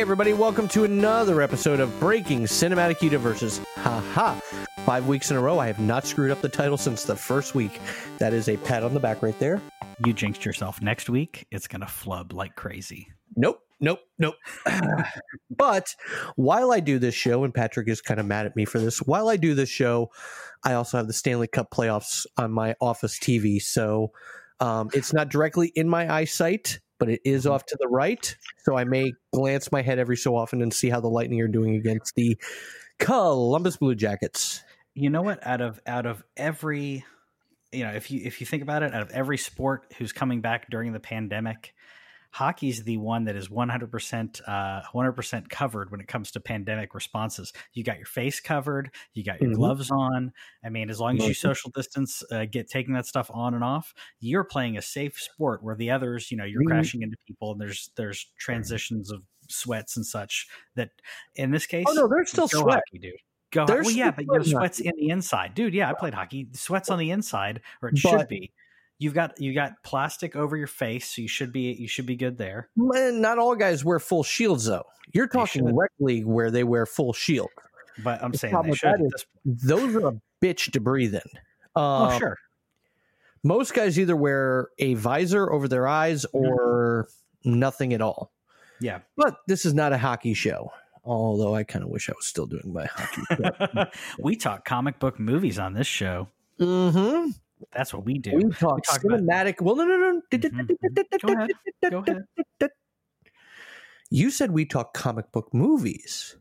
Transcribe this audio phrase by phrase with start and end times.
[0.00, 3.60] Hey, everybody, welcome to another episode of Breaking Cinematic Universes.
[3.76, 4.40] Ha ha.
[4.86, 7.54] Five weeks in a row, I have not screwed up the title since the first
[7.54, 7.78] week.
[8.16, 9.60] That is a pat on the back right there.
[10.02, 10.80] You jinxed yourself.
[10.80, 13.08] Next week, it's going to flub like crazy.
[13.36, 14.36] Nope, nope, nope.
[15.50, 15.94] but
[16.36, 19.00] while I do this show, and Patrick is kind of mad at me for this,
[19.00, 20.10] while I do this show,
[20.64, 23.60] I also have the Stanley Cup playoffs on my office TV.
[23.60, 24.12] So
[24.60, 27.54] um, it's not directly in my eyesight, but it is mm-hmm.
[27.54, 28.36] off to the right.
[28.58, 31.48] So I may glance my head every so often and see how the Lightning are
[31.48, 32.38] doing against the
[33.00, 34.62] Columbus Blue Jackets.
[34.94, 35.44] You know what?
[35.44, 37.04] Out of out of every,
[37.72, 40.40] you know, if you if you think about it, out of every sport who's coming
[40.40, 41.74] back during the pandemic,
[42.32, 47.52] hockey's the one that is 100% uh, 100% covered when it comes to pandemic responses.
[47.72, 49.56] You got your face covered you got your Mhm.
[49.56, 50.32] gloves on.
[50.64, 53.64] I mean as long as you social distance uh, get taking that stuff on and
[53.64, 56.68] off you're playing a safe sport where the others you know you're Mhm.
[56.68, 60.46] crashing into people and there's there's transitions of sweats and such
[60.76, 60.90] that
[61.34, 62.76] in this case Oh, no, there's still sweat.
[62.90, 63.14] hockey, dude.
[63.52, 65.54] Go well, yeah but your sweats in the inside.
[65.54, 66.46] Dude yeah i played hockey.
[66.52, 68.52] Sweats on the inside or it should be
[69.00, 72.14] You've got you got plastic over your face, so you should be you should be
[72.16, 72.68] good there.
[72.76, 74.84] Man, not all guys wear full shields, though.
[75.12, 77.48] You're talking rec league where they wear full shield.
[78.04, 79.00] But I'm The saying they should.
[79.00, 81.20] is- Those are a bitch to breathe in.
[81.74, 82.36] oh Um, sure,
[83.42, 86.46] Most guys either wear a visor over their eyes Mm-hmm.
[86.46, 87.08] or
[87.44, 88.32] nothing at all.
[88.80, 89.00] yeah.
[89.16, 90.70] But this is not a hockey show.
[91.04, 93.90] Although I kind of wish I was still doing my hockey.
[94.18, 96.28] we talk comic book movies on this show.
[96.60, 97.30] mm-hmm.
[97.72, 98.32] That's what we do.
[98.36, 99.60] We talk, talk about- cinematic.
[99.60, 100.22] well, no, no, no.
[100.32, 101.20] Mhm.
[101.22, 101.50] Go ahead.
[101.90, 102.70] Go ahead.
[104.10, 106.36] You said we talk comic book movies,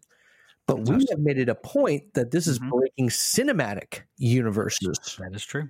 [0.65, 2.69] but we have made it a point that this is Mhm.
[2.71, 4.97] breaking cinematic universes.
[5.19, 5.69] That is true.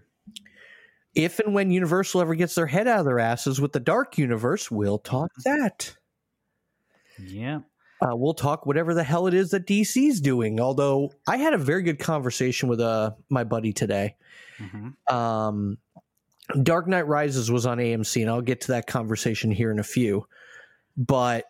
[1.15, 4.17] If and when Universal ever gets their head out of their asses with the Dark
[4.17, 5.97] Universe, we'll talk that.
[7.17, 7.61] Yeah.
[8.01, 10.61] Uh, we'll talk whatever the hell it is that DC's doing.
[10.61, 14.15] Although I had a very good conversation with uh, my buddy today.
[14.59, 15.77] Hmm Um,
[16.63, 19.83] Dark Knight Rises was on AMC, and I'll get to that conversation here in a
[19.83, 20.25] few.
[20.97, 21.45] But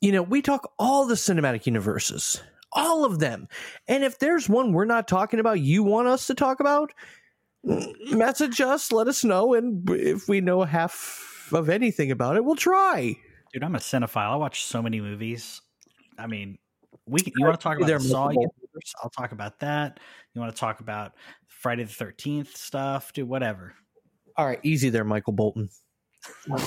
[0.00, 2.40] you know, we talk all the cinematic universes,
[2.72, 3.48] all of them,
[3.88, 6.92] and if there's one we're not talking about, you want us to talk about,
[7.66, 12.44] mm, message us, let us know, and if we know half of anything about it,
[12.44, 13.16] we'll try.
[13.52, 14.32] Dude, I'm a cinephile.
[14.32, 15.62] I watch so many movies.
[16.18, 16.58] I mean,
[17.06, 18.94] we can, you want to talk about Saw universe?
[19.02, 19.98] I'll talk about that.
[20.34, 21.14] You want to talk about
[21.58, 23.12] Friday the Thirteenth stuff?
[23.12, 23.74] Do whatever.
[24.36, 25.68] All right, easy there, Michael Bolton.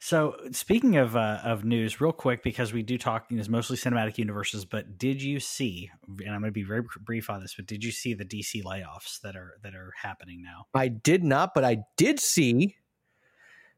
[0.00, 3.48] so speaking of uh, of news, real quick because we do talk you know, it's
[3.48, 4.64] mostly cinematic universes.
[4.64, 5.88] But did you see?
[6.08, 7.54] And I'm going to be very brief on this.
[7.54, 10.66] But did you see the DC layoffs that are that are happening now?
[10.74, 12.74] I did not, but I did see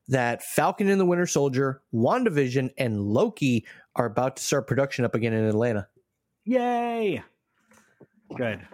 [0.08, 5.14] that Falcon and the Winter Soldier, WandaVision, and Loki are about to start production up
[5.14, 5.88] again in Atlanta.
[6.44, 7.22] Yay!
[8.36, 8.66] Good.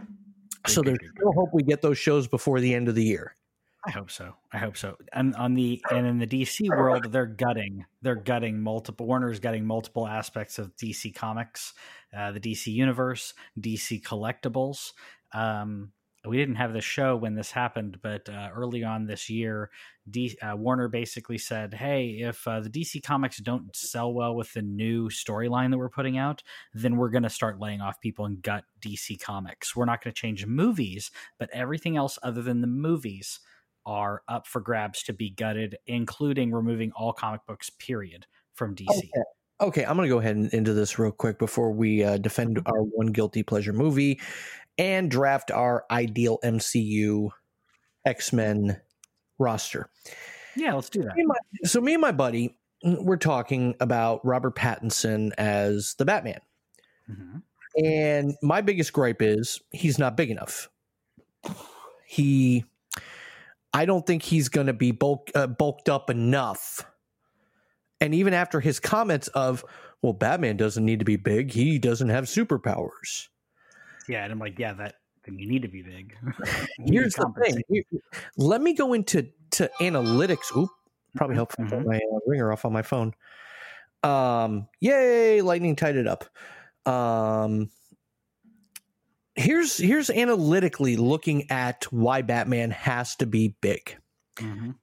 [0.65, 3.05] Good, so there's good, still hope we get those shows before the end of the
[3.05, 3.35] year.
[3.87, 4.35] I hope so.
[4.53, 4.97] I hope so.
[5.13, 7.87] And on the and in the DC world, they're gutting.
[8.03, 9.07] They're gutting multiple.
[9.07, 11.75] Warner's gutting multiple aspects of DC Comics,
[12.17, 14.93] uh, the DC Universe, DC Collectibles.
[15.33, 15.93] Um,
[16.29, 19.71] we didn't have the show when this happened, but uh, early on this year,
[20.09, 24.53] D, uh, Warner basically said, "Hey, if uh, the DC Comics don't sell well with
[24.53, 26.43] the new storyline that we're putting out,
[26.75, 29.75] then we're going to start laying off people and gut DC Comics.
[29.75, 33.41] We're not going to change movies, but everything else other than the movies."
[33.87, 38.87] are up for grabs to be gutted, including removing all comic books, period, from DC.
[38.91, 39.23] Okay.
[39.61, 42.61] Okay, I'm going to go ahead and into this real quick before we uh, defend
[42.67, 44.21] our one guilty pleasure movie
[44.79, 47.31] and draft our ideal MCU
[48.07, 48.81] X Men
[49.39, 49.91] roster.
[50.57, 51.15] Yeah, let's do that.
[51.17, 56.05] Me my- so me and my buddy, mm, we're talking about Robert Pattinson as the
[56.05, 56.41] Batman.
[57.11, 57.43] Mhm.
[57.83, 60.69] And my biggest gripe is he's not big enough.
[62.07, 62.65] He,
[63.73, 66.85] I don't think he's going to be bulk, uh, bulked up enough.
[68.01, 69.65] And even after his comments of,
[70.03, 73.29] well, Batman doesn't need to be big, he doesn't have superpowers.
[74.09, 74.95] Yeah, and I'm like, yeah, that
[75.25, 76.17] then you need to be big.
[76.87, 77.63] Here's the thing.
[77.69, 77.83] Here-
[78.37, 80.57] Let me go into to analytics.
[80.57, 80.71] Oop,
[81.17, 81.79] probably helpful to Mhm.
[81.79, 83.15] turn my uh, ringer off on my phone.
[84.03, 86.25] Um, yay, lightning tied it up.
[86.91, 87.71] Um,
[89.35, 93.97] here's here's analytically looking at why Batman has to be big.
[94.37, 94.77] Mhm.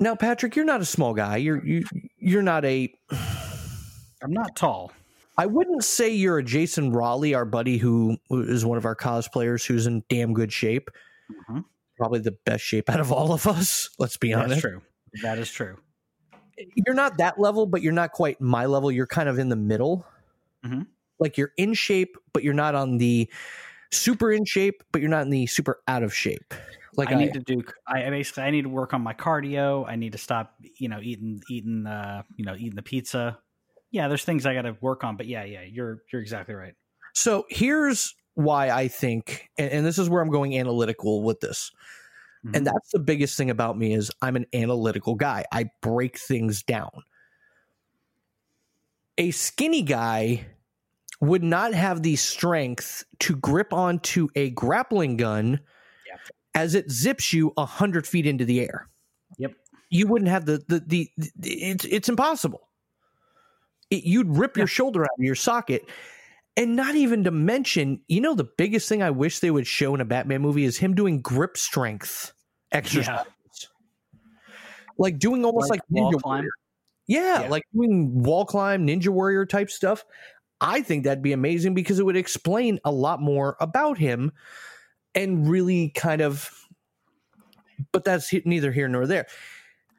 [0.00, 1.36] Now, Patrick, you're not a small guy.
[1.36, 1.84] You're you
[2.18, 2.92] you're not a.
[4.22, 4.92] I'm not tall.
[5.36, 9.66] I wouldn't say you're a Jason Raleigh, our buddy who is one of our cosplayers
[9.66, 10.90] who's in damn good shape.
[11.48, 11.64] Mhm.
[11.96, 13.90] Probably the best shape out of all of us.
[13.98, 14.60] Let's be That's honest.
[14.60, 14.82] true.
[15.22, 15.76] That is true.
[16.86, 18.92] you're not that level, but you're not quite my level.
[18.92, 20.06] You're kind of in the middle.
[20.64, 20.86] Mhm.
[21.18, 23.28] Like you're in shape, but you're not on the
[23.90, 26.54] super in shape, but you're not in the super out of shape.
[26.96, 27.60] Like I need to do.
[27.88, 29.84] I I basically I need to work on my cardio.
[29.88, 33.36] I need to stop, you know, eating eating uh, you know, eating the pizza.
[33.94, 36.74] Yeah, there's things I got to work on, but yeah, yeah, you're you're exactly right.
[37.12, 41.70] So here's why I think, and, and this is where I'm going analytical with this.
[42.44, 42.56] Mhm.
[42.56, 45.44] And that's the biggest thing about me is I'm an analytical guy.
[45.52, 46.90] I break things down.
[49.16, 50.44] A skinny guy
[51.20, 55.60] would not have the strength to grip onto a grappling gun
[56.04, 56.16] Yeah.
[56.56, 58.88] as it zips you a hundred feet into the air.
[59.38, 59.52] Yep.
[59.90, 62.68] You wouldn't have the the, the, the it's it's impossible.
[63.94, 65.88] It, you'd rip your shoulder out of your socket.
[66.56, 69.94] And not even to mention, you know, the biggest thing I wish they would show
[69.94, 72.32] in a Batman movie is him doing grip strength
[72.70, 73.26] exercises.
[74.96, 76.36] Like doing almost like, wall Ninja climb.
[76.38, 76.50] Warrior.
[77.06, 77.48] Yeah, Yeah.
[77.48, 80.04] like doing wall climb, Ninja Warrior type stuff.
[80.60, 84.32] I think that'd be amazing because it would explain a lot more about him
[85.14, 86.50] and really kind of
[87.90, 89.26] but that's neither here nor there.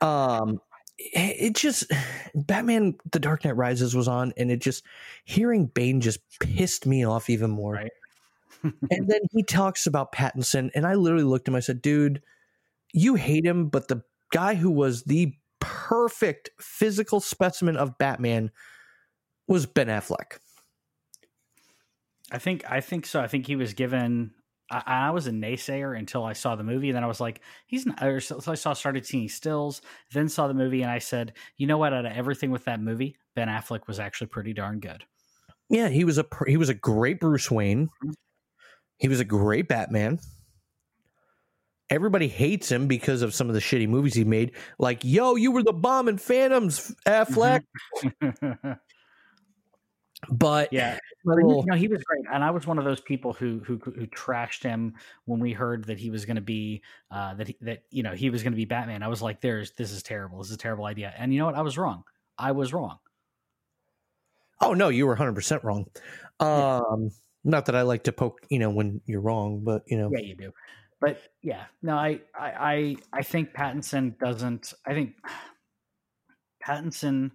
[0.01, 0.61] Um
[0.97, 1.91] it just
[2.33, 4.83] Batman The Dark Knight Rises was on and it just
[5.25, 7.73] hearing Bane just pissed me off even more.
[7.73, 7.91] Right.
[8.63, 12.21] and then he talks about Pattinson and I literally looked at him I said, "Dude,
[12.93, 18.51] you hate him, but the guy who was the perfect physical specimen of Batman
[19.47, 20.39] was Ben Affleck."
[22.31, 23.21] I think I think so.
[23.21, 24.31] I think he was given.
[24.69, 27.41] I, I was a naysayer until I saw the movie, and then I was like,
[27.67, 29.81] "He's not." Or so so I saw started seeing stills,
[30.11, 31.93] then saw the movie, and I said, "You know what?
[31.93, 35.03] Out of everything with that movie, Ben Affleck was actually pretty darn good."
[35.69, 37.87] Yeah, he was a he was a great Bruce Wayne.
[37.87, 38.11] Mm-hmm.
[38.97, 40.19] He was a great Batman.
[41.89, 44.53] Everybody hates him because of some of the shitty movies he made.
[44.79, 47.61] Like, yo, you were the bomb in Phantoms, Affleck.
[48.03, 48.71] Mm-hmm.
[50.31, 50.99] But yeah, he-
[51.29, 54.07] little- no, he was great, and I was one of those people who who who
[54.07, 54.93] trashed him
[55.25, 56.81] when we heard that he was going to be
[57.11, 59.03] uh, that he, that you know he was going to be Batman.
[59.03, 60.39] I was like, "There's this is terrible.
[60.39, 61.55] This is a terrible idea." And you know what?
[61.55, 62.03] I was wrong.
[62.37, 62.97] I was wrong.
[64.61, 65.85] oh no, you were 100 percent wrong.
[66.39, 67.11] Um,
[67.43, 70.19] not that I like to poke, you know, when you're wrong, but you know, Yeah,
[70.19, 70.51] you do.
[71.01, 74.73] But yeah, no, I I I, I think Pattinson doesn't.
[74.85, 75.13] I think
[76.65, 77.31] Pattinson,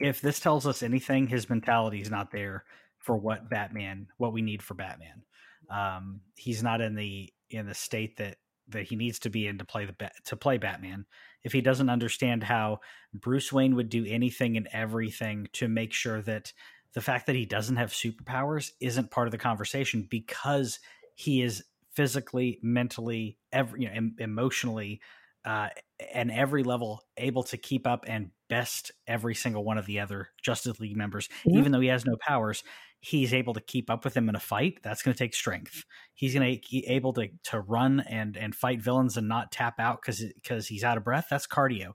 [0.00, 2.64] if this tells us anything, his mentality is not there
[2.98, 5.22] for what Batman, what we need for Batman.
[5.70, 8.36] Um, he's not in the in the state that
[8.68, 11.06] that he needs to be in to play the to play Batman.
[11.42, 12.80] If he doesn't understand how
[13.14, 16.52] Bruce Wayne would do anything and everything to make sure that
[16.94, 20.80] the fact that he doesn't have superpowers isn't part of the conversation because
[21.14, 25.00] he is physically, mentally, every you know, em- emotionally,
[25.48, 25.70] uh,
[26.12, 30.28] and every level able to keep up and best every single one of the other
[30.42, 32.62] Justice League members, even though he has no powers.
[33.00, 34.80] He's able to keep up with them in a fight.
[34.82, 35.84] That's going to take strength.
[36.12, 39.80] He's going to be able to to run and and fight villains and not tap
[39.80, 41.28] out because because he's out of breath.
[41.30, 41.92] That's cardio.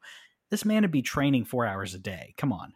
[0.49, 2.33] This man would be training four hours a day.
[2.37, 2.73] Come on.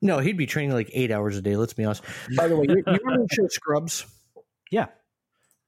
[0.00, 1.56] no, he'd be training like eight hours a day.
[1.56, 2.04] Let's be honest.
[2.36, 4.06] By the way, you, you remember the show Scrubs?
[4.70, 4.86] Yeah.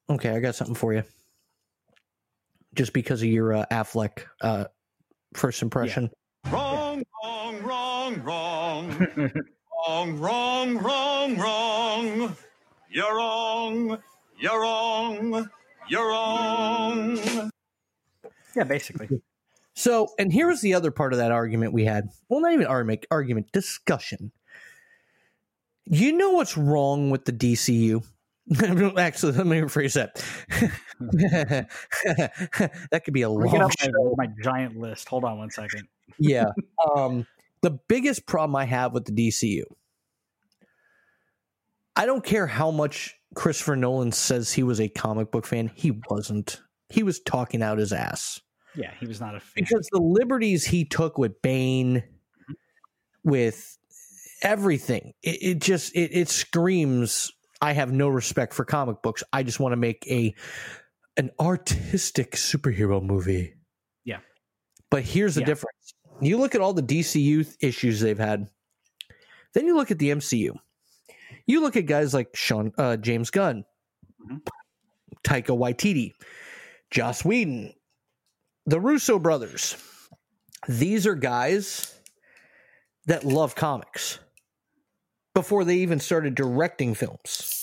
[0.08, 1.03] Okay, I got something for you.
[2.74, 4.64] Just because of your uh, Affleck uh,
[5.34, 6.10] first impression.
[6.50, 9.32] Wrong, wrong, wrong, wrong.
[9.88, 12.36] wrong, wrong, wrong, wrong.
[12.91, 13.98] You're wrong.
[14.38, 15.50] You're wrong.
[15.88, 17.50] You're wrong.
[18.55, 19.20] Yeah, basically.
[19.74, 22.08] So, and here's the other part of that argument we had.
[22.29, 24.32] Well, not even argument, argument, discussion.
[25.86, 28.05] You know what's wrong with the DCU?
[28.99, 30.17] Actually, let me rephrase that.
[32.91, 34.15] that could be a long show.
[34.17, 35.08] my, my giant list.
[35.08, 35.89] Hold on one second.
[36.19, 36.46] Yeah.
[36.96, 37.29] Um,
[37.61, 39.63] the biggest problem I have with the DCU,
[41.94, 45.70] I don't care how much Christopher Nolan says he was a comic book fan.
[45.75, 46.61] He wasn't.
[46.89, 48.41] He was talking out his ass.
[48.75, 49.53] Yeah, he was not a fan.
[49.65, 52.03] because the liberties he took with Bane,
[53.22, 53.79] with
[54.43, 57.32] everything, it, it just it, it screams.
[57.62, 59.22] I have no respect for comic books.
[59.32, 60.34] I just want to make a
[61.16, 63.54] an artistic superhero movie.
[64.04, 64.19] Yeah.
[64.90, 65.46] But here's the Yeah.
[65.46, 65.94] difference.
[66.20, 68.48] You look at all the DCU issues they've had.
[69.54, 70.54] Then you look at the MCU.
[71.46, 73.64] You look at guys like Sean uh, James Gunn,
[74.28, 74.40] Mhm.
[75.24, 76.12] Taika Waititi,
[76.90, 77.74] Joss Whedon,
[78.66, 79.76] the Russo brothers.
[80.69, 81.94] These are guys
[83.06, 84.19] that love comics
[85.34, 87.58] before they even started directing films.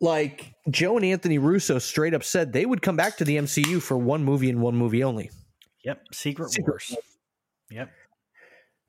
[0.00, 3.80] Like Joe and Anthony Russo straight up said they would come back to the MCU
[3.80, 5.30] for one movie and one movie only.
[5.84, 6.96] Yep, Secret, Secret Wars.
[7.70, 7.90] Yep.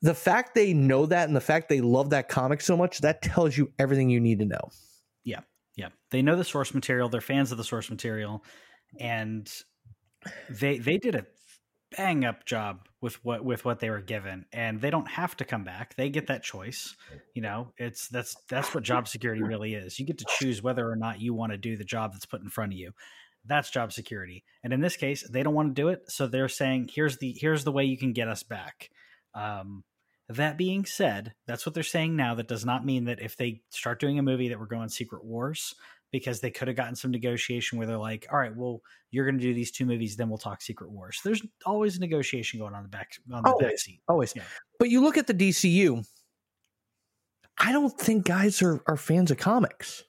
[0.01, 3.21] the fact they know that and the fact they love that comic so much, that
[3.21, 4.69] tells you everything you need to know.
[5.23, 5.41] Yeah.
[5.75, 5.89] Yeah.
[6.11, 8.43] They know the source material, they're fans of the source material,
[8.99, 9.51] and
[10.49, 11.25] they they did a
[11.97, 15.45] bang up job with what with what they were given and they don't have to
[15.45, 15.95] come back.
[15.95, 16.95] They get that choice
[17.33, 17.73] you know?
[17.77, 19.99] It's that's that's what job security really is.
[19.99, 22.41] You get to choose whether or not you want to do the job that's put
[22.41, 22.91] in front of you.
[23.45, 24.43] That's job security.
[24.63, 27.35] And in this case they don't want to do it so they're saying here's the
[27.39, 28.89] here's the way you can get us back.
[29.33, 29.83] Um,
[30.29, 32.35] that being said that's what they're saying now.
[32.35, 35.23] That does not mean that if they start doing a movie that we're going secret
[35.23, 35.75] wars
[36.13, 39.37] because they could have gotten some negotiation where they're like, all right, well, you're going
[39.37, 41.19] to do these two movies, then we'll talk Secret Wars.
[41.25, 43.67] There's always a negotiation going on the back on the Always.
[43.67, 43.99] back seat.
[44.07, 44.33] Always.
[44.35, 44.43] Yeah.
[44.77, 46.05] But you look at the DCU,
[47.57, 50.03] I don't think guys are, are fans of comics.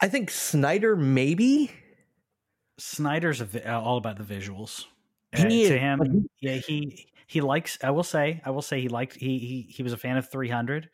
[0.00, 1.70] I think Snyder maybe.
[2.78, 4.86] Snyder's a, vi- uh, all about the visuals.
[5.36, 7.76] He to him, yeah, he he likes.
[7.82, 9.16] I will say, I will say, he liked.
[9.16, 10.88] He he he was a fan of 300.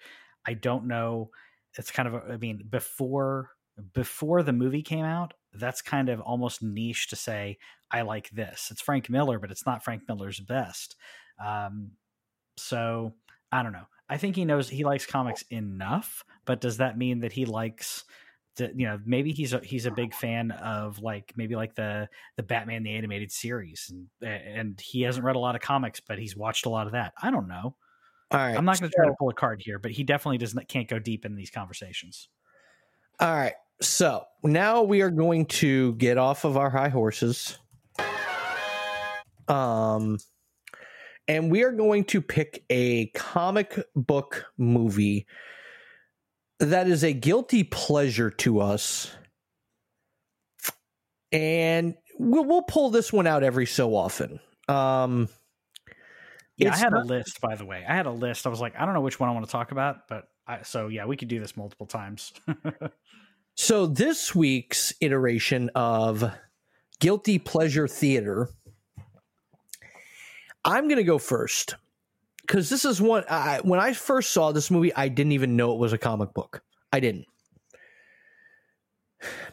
[0.46, 1.30] I don't know.
[1.78, 2.14] It's kind of.
[2.14, 3.50] A, I mean, before
[3.92, 7.58] before the movie came out, that's kind of almost niche to say
[7.90, 8.68] I like this.
[8.70, 10.96] It's Frank Miller, but it's not Frank Miller's best.
[11.44, 11.92] Um,
[12.56, 13.14] so
[13.50, 13.86] I don't know.
[14.08, 18.04] I think he knows he likes comics enough, but does that mean that he likes?
[18.56, 22.08] To, you know, maybe he's a, he's a big fan of like maybe like the
[22.36, 26.18] the Batman the animated series, and and he hasn't read a lot of comics, but
[26.18, 27.12] he's watched a lot of that.
[27.22, 27.76] I don't know.
[28.32, 28.56] All right.
[28.56, 30.88] I'm not going to try to pull a card here, but he definitely doesn't can't
[30.88, 32.28] go deep in these conversations.
[33.18, 33.54] All right.
[33.82, 37.58] So now we are going to get off of our high horses.
[39.48, 40.18] Um,
[41.26, 45.26] and we are going to pick a comic book movie
[46.58, 49.10] that is a guilty pleasure to us.
[51.32, 54.40] And we'll, we'll pull this one out every so often.
[54.68, 55.28] Um,
[56.56, 57.84] Yeah, I had not- a list, by the way.
[57.88, 58.46] I had a list.
[58.46, 60.62] I was like, I don't know which one I want to talk about, but I,
[60.62, 62.32] so yeah, we could do this multiple times.
[63.62, 66.24] So this week's iteration of
[66.98, 68.48] Guilty Pleasure Theater,
[70.64, 71.74] I'm going to go first
[72.40, 73.22] because this is one.
[73.28, 76.32] I, when I first saw this movie, I didn't even know it was a comic
[76.32, 76.62] book.
[76.90, 77.26] I didn't.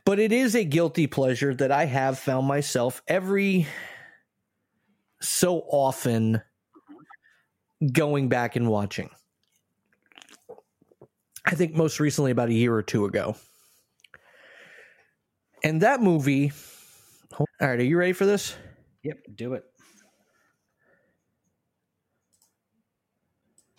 [0.06, 3.68] But it is a guilty pleasure that I have found myself every
[5.20, 6.42] so often
[7.92, 9.10] going back and watching.
[11.46, 13.36] I think most recently about a year or two ago.
[15.68, 16.54] And that movie.
[17.38, 18.56] All right, are you ready for this?
[19.04, 19.66] yep, do it.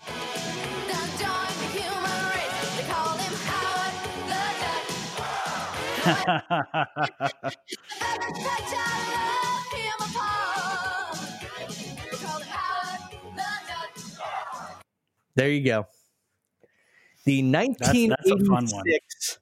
[0.07, 0.15] Now
[1.17, 2.77] join the human race.
[2.77, 3.95] They call him Howard
[4.29, 5.25] the Duck.
[8.03, 11.17] Every touch I love him apart.
[12.11, 13.01] They call him Howard
[13.35, 14.85] the Duck.
[15.37, 15.87] There you go.
[17.25, 18.85] The that's a fun one.
[18.85, 19.39] 1986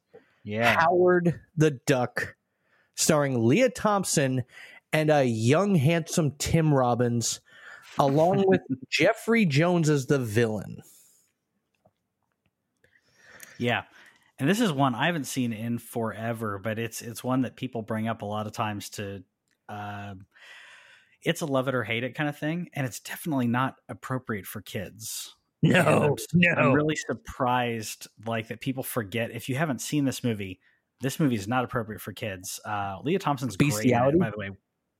[0.46, 0.78] yeah.
[0.78, 2.35] Howard the Duck,
[2.96, 4.42] starring Lea Thompson
[4.92, 7.40] and a young, handsome Tim Robbins,
[7.98, 10.82] along with Jeffrey Jones as the villain.
[13.58, 13.84] Yeah.
[14.38, 17.82] And this is one I haven't seen in forever, but it's it's one that people
[17.82, 19.22] bring up a lot of times to
[19.68, 20.26] um
[21.22, 24.46] it's a love it or hate it kind of thing, and it's definitely not appropriate
[24.46, 25.34] for kids.
[25.62, 26.26] No, I'm, s-
[26.56, 30.60] I'm really surprised like that people forget if you haven't seen this movie,
[31.00, 32.60] this movie is not appropriate for kids.
[32.64, 34.50] Uh Lea Thompson's great it, by the way.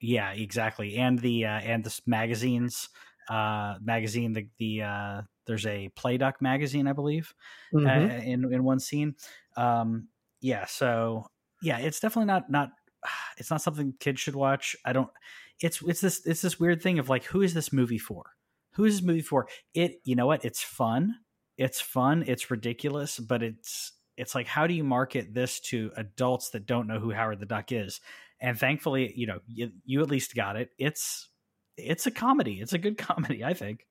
[0.00, 0.96] Yeah, exactly.
[0.96, 2.88] And the uh and the magazines
[3.28, 7.32] uh magazine the the uh there's a Play Duck magazine, I believe
[7.72, 7.86] Mhm.
[7.86, 9.14] uh, in in one scene.
[9.56, 10.08] Um,
[10.40, 11.26] yeah, so
[11.62, 12.70] yeah, it's definitely not not
[13.38, 14.76] it's not something kids should watch.
[14.84, 15.08] I don't.
[15.60, 18.32] It's it's this it's this weird thing of like, who is this movie for?
[18.74, 19.48] Who is this movie for?
[19.72, 20.44] It you know what?
[20.44, 21.14] It's fun.
[21.56, 22.24] It's fun.
[22.26, 26.87] It's ridiculous, but it's it's like how do you market this to adults that don't
[26.87, 28.00] know who Howard the Duck is?
[28.40, 30.70] And thankfully, you know, you, you at least got it.
[30.78, 31.28] It's
[31.76, 32.61] it's a comedy.
[32.61, 33.87] It's a good comedy, I think.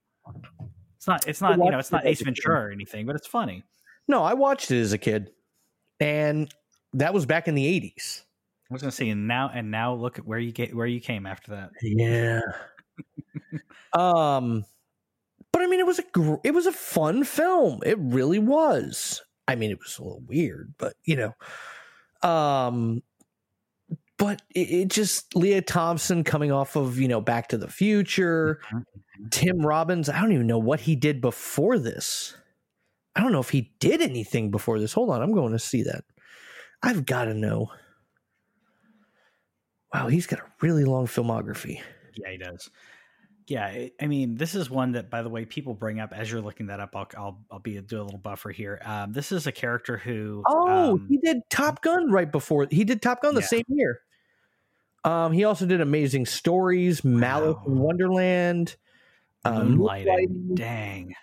[0.96, 1.26] It's not.
[1.28, 1.58] It's not.
[1.58, 1.78] You know.
[1.78, 2.36] It's not Ace as a kid.
[2.36, 3.64] Ventura or anything, but it's funny.
[4.08, 5.30] No, I watched it as a kid,
[6.00, 6.52] and
[6.94, 8.22] that was back in the 80s.
[8.70, 11.00] I was gonna say, and now and now look at where you get where you
[11.00, 11.70] came after that.
[11.82, 12.40] Yeah.
[13.92, 14.64] um,
[15.52, 17.80] but I mean, it was a gr- it was a fun film.
[17.84, 19.22] It really was.
[19.48, 23.02] I mean, it was a little weird, but you know, um,
[24.18, 28.60] but it, it just Lea Thompson coming off of you know Back to the Future,
[29.30, 30.08] Tim Robbins.
[30.08, 32.36] I don't even know what he did before this.
[33.14, 34.92] I don't know if he did anything before this.
[34.92, 36.04] Hold on, I'm going to see that.
[36.82, 37.70] I've got to know.
[39.94, 41.80] Wow, he's got a really long filmography.
[42.14, 42.70] Yeah, he does.
[43.48, 46.40] Yeah, I- mean, this is one that, by the way, people bring up as you're
[46.40, 46.96] looking that up.
[46.96, 48.80] I'll I'll, I'll be do a little buffer here.
[48.84, 50.42] Um, this is a character who.
[50.48, 52.66] Oh, um, he did Top Gun right before.
[52.70, 53.46] He did Top Gun the Yeah.
[53.46, 54.00] same year.
[55.04, 57.64] Um, he also did Amazing Stories, Malice Wow.
[57.66, 58.76] in Wonderland,
[59.44, 60.54] uh, moonlighting.
[60.56, 61.14] Dang.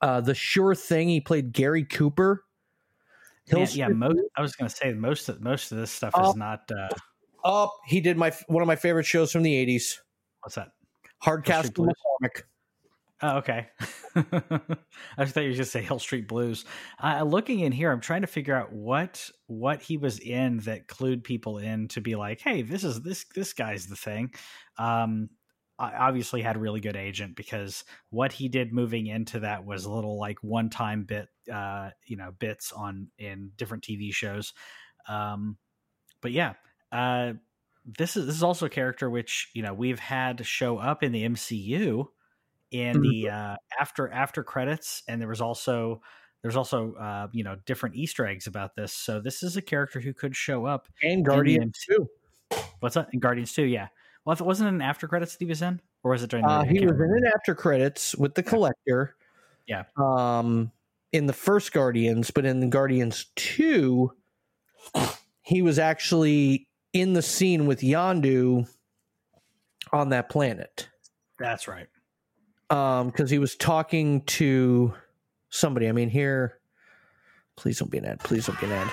[0.00, 1.08] uh, The Sure Thing.
[1.08, 2.42] He played Gary Cooper.
[3.46, 3.88] Yeah, yeah.
[3.88, 6.68] Most, I was going to say most of most of this stuff is not.
[6.70, 6.88] Uh,
[7.44, 9.98] Oh, he did my one of my favorite shows from the '80s,
[10.42, 10.72] what's that?
[11.20, 11.92] Hardcastle Blues.
[12.22, 12.42] McCormick.
[13.22, 13.68] Oh, okay.
[14.16, 16.64] I thought you were to say Hill Street Blues.
[17.02, 20.86] Uh, looking in here, I'm trying to figure out what what he was in that
[20.86, 24.32] clued people in to be like, hey, this is this this guy's the thing.
[24.78, 25.28] Um,
[25.78, 29.84] I obviously had a really good agent because what he did moving into that was
[29.84, 34.52] a little like one time bit, uh, you know, bits on in different TV shows.
[35.08, 35.56] Um,
[36.20, 36.54] but yeah,
[36.92, 37.34] uh,
[37.84, 41.12] this is this is also a character which you know we've had show up in
[41.12, 42.06] the MCU
[42.70, 46.02] in the uh, after after credits, and there was also
[46.42, 48.92] there's also uh, you know different Easter eggs about this.
[48.92, 50.88] So this is a character who could show up.
[51.02, 52.08] and Guardians too.
[52.80, 53.08] What's that?
[53.12, 53.88] In Guardians two, yeah.
[54.24, 56.44] Well, if it wasn't an after credits that he was in, or was it during
[56.44, 57.26] the Uh, he was in remember.
[57.26, 59.16] it after credits with the collector.
[59.66, 59.84] Yeah.
[59.96, 60.72] Um,
[61.12, 64.12] in the first Guardians, but in Guardians two,
[65.42, 68.68] he was actually in the scene with Yondu
[69.92, 70.88] on that planet.
[71.38, 71.86] That's right.
[72.70, 74.94] Um, because he was talking to
[75.48, 75.88] somebody.
[75.88, 76.58] I mean, here.
[77.56, 78.20] Please don't be an ad.
[78.20, 78.90] Please don't be an ad.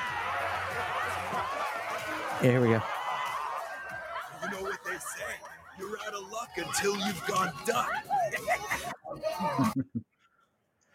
[2.43, 2.81] Yeah, here we go.
[4.43, 5.23] You know what they say?
[5.79, 7.89] You're out of luck until you've gone duck.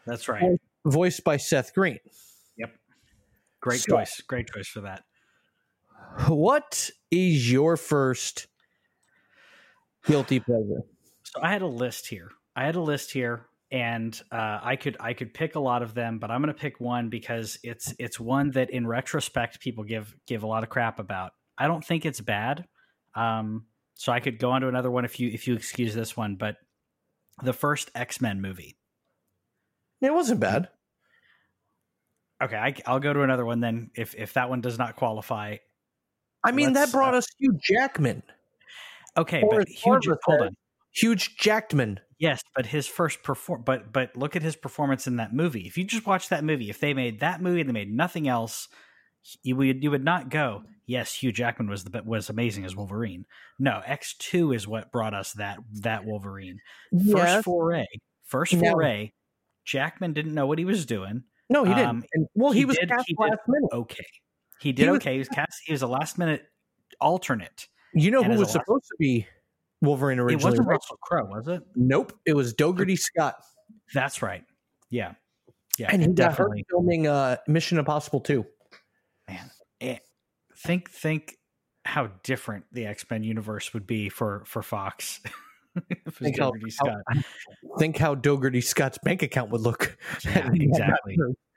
[0.06, 0.42] That's right.
[0.42, 2.00] Well- Voiced by Seth Green.
[2.56, 2.74] Yep.
[3.60, 4.20] Great So- choice.
[4.26, 5.04] Great choice for that.
[6.28, 8.46] What is your first
[10.06, 10.82] guilty pleasure?
[11.24, 12.30] So I had a list here.
[12.54, 15.94] I had a list here, and uh, I could I could pick a lot of
[15.94, 19.84] them, but I'm going to pick one because it's it's one that in retrospect people
[19.84, 21.32] give give a lot of crap about.
[21.56, 22.66] I don't think it's bad.
[23.14, 26.16] Um, so I could go on to another one if you if you excuse this
[26.16, 26.56] one, but
[27.42, 28.76] the first X Men movie.
[30.00, 30.68] It wasn't bad.
[32.42, 33.90] Okay, I, I'll go to another one then.
[33.94, 35.56] If if that one does not qualify,
[36.44, 38.22] I mean, Let's, that brought uh, us Hugh Jackman.
[39.16, 39.42] okay.
[39.42, 40.06] Or but huge.
[40.24, 40.56] Hold on.
[40.94, 42.00] Huge Jackman.
[42.18, 45.66] Yes, but his first perform, but but look at his performance in that movie.
[45.66, 48.28] If you just watch that movie, if they made that movie and they made nothing
[48.28, 48.68] else,
[49.42, 50.62] you would you would not go.
[50.86, 53.24] Yes, Hugh Jackman was the was amazing as Wolverine.
[53.58, 56.58] No, X two is what brought us that that Wolverine.
[56.92, 57.44] First Yes.
[57.44, 57.86] foray,
[58.24, 58.70] first No.
[58.72, 59.12] foray.
[59.64, 61.22] Jackman didn't know what he was doing.
[61.48, 61.88] No, he didn't.
[61.88, 63.70] Um, And, well, he, he was did- cast he last minute.
[63.72, 64.04] Okay,
[64.62, 65.12] he did He was- okay.
[65.14, 65.62] He was cast.
[65.64, 66.42] He was a last minute
[67.00, 67.68] alternate.
[67.94, 69.26] You know who was a last- supposed to be
[69.80, 70.42] Wolverine originally?
[70.42, 70.74] It wasn't right?
[70.74, 71.62] Russell Crowe, was it?
[71.76, 72.12] Nope.
[72.24, 73.36] It was Dougray Scott.
[73.92, 74.44] That's right.
[74.90, 75.14] Yeah,
[75.78, 76.64] yeah, And he got hurt definitely.
[76.70, 78.44] filming uh, Mission Impossible 2.
[79.28, 79.96] man eh,
[80.56, 81.36] think think
[81.84, 85.20] how different the x-men universe would be for for fox
[86.06, 87.24] if Think how- Dougray how- Scott.
[87.78, 89.96] Think how Dougray Scott's bank account would look.
[90.24, 91.16] Yeah, exactly.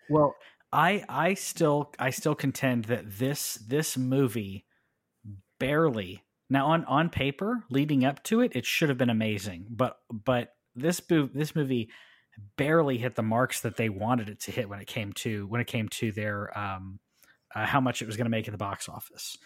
[0.10, 0.34] well
[0.76, 4.66] i i still i still contend that this this movie
[5.60, 9.98] barely now on on paper leading up to it it should have been amazing but
[10.12, 11.90] but this move this movie
[12.58, 15.62] barely hit the marks that they wanted it to hit when it came to when
[15.62, 17.00] it came to their um
[17.56, 19.38] uh, how much it was going to make in the box office.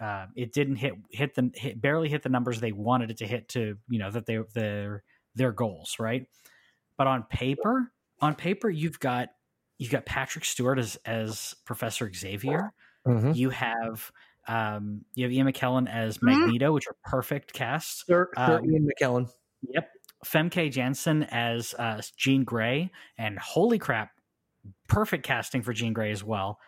[0.00, 3.26] Uh, it didn't hit hit the hit, barely hit the numbers they wanted it to
[3.26, 5.02] hit to you know that they their
[5.34, 6.26] their goals right?
[6.98, 9.28] But on paper on paper you've got
[9.78, 12.72] you've got Patrick Stewart as as Professor Xavier
[13.06, 13.34] Mhm.
[13.36, 14.10] you have
[14.48, 18.88] um you have Ian McKellen as Magneto which are perfect casts Sir, Sir Um, Ian
[18.88, 19.30] McKellen.
[19.68, 19.90] Yep.
[20.24, 24.10] Famke Janssen as uh, Jean Grey, and holy crap,
[24.88, 26.58] perfect casting for Jean Grey as well.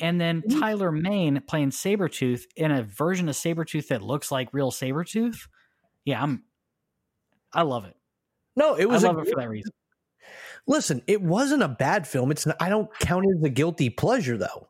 [0.00, 0.60] And then Mm-hmm.
[0.60, 5.48] Tyler Mane playing Sabretooth in a version of Sabretooth that looks like real Sabretooth.
[6.04, 6.44] Yeah, I'm
[7.54, 7.96] I love it.
[8.56, 9.02] No, it I was.
[9.02, 9.72] a love it good- for that reason.
[10.70, 12.30] Listen, it wasn't a bad film.
[12.30, 12.46] It's.
[12.46, 14.68] Not, I don't count it as a guilty pleasure, though.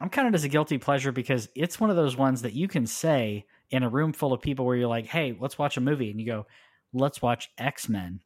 [0.00, 2.86] I'm counted as a guilty pleasure because it's one of those ones that you can
[2.86, 6.12] say in a room full of people where you're like, "Hey, let's watch a movie,"
[6.12, 6.46] and you go,
[6.92, 8.20] "Let's watch X Men."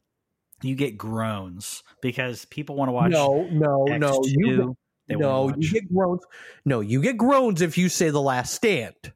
[0.61, 3.09] You get groans because people want to watch.
[3.09, 4.21] no, no, no.
[4.23, 4.75] You X2,
[5.09, 6.21] get, no, you get groans.
[6.65, 9.11] No, you get groans if you say The Last Stand.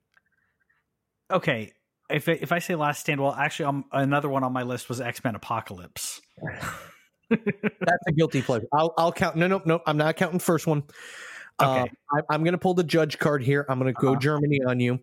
[1.30, 1.72] okay.
[2.10, 5.00] If if I say Last Stand, well, actually, um, another one on my list was
[5.00, 6.20] X Men Apocalypse.
[7.32, 8.67] That's a guilty pleasure.
[8.74, 9.36] I'll, I'll count.
[9.36, 9.82] No, no, no.
[9.86, 10.84] I'm not counting first one.
[11.62, 11.82] Okay.
[11.82, 13.65] Um, I, I'm going to pull the judge card here.
[13.70, 14.20] I'm going to go Uh-huh.
[14.20, 15.00] Germany on you.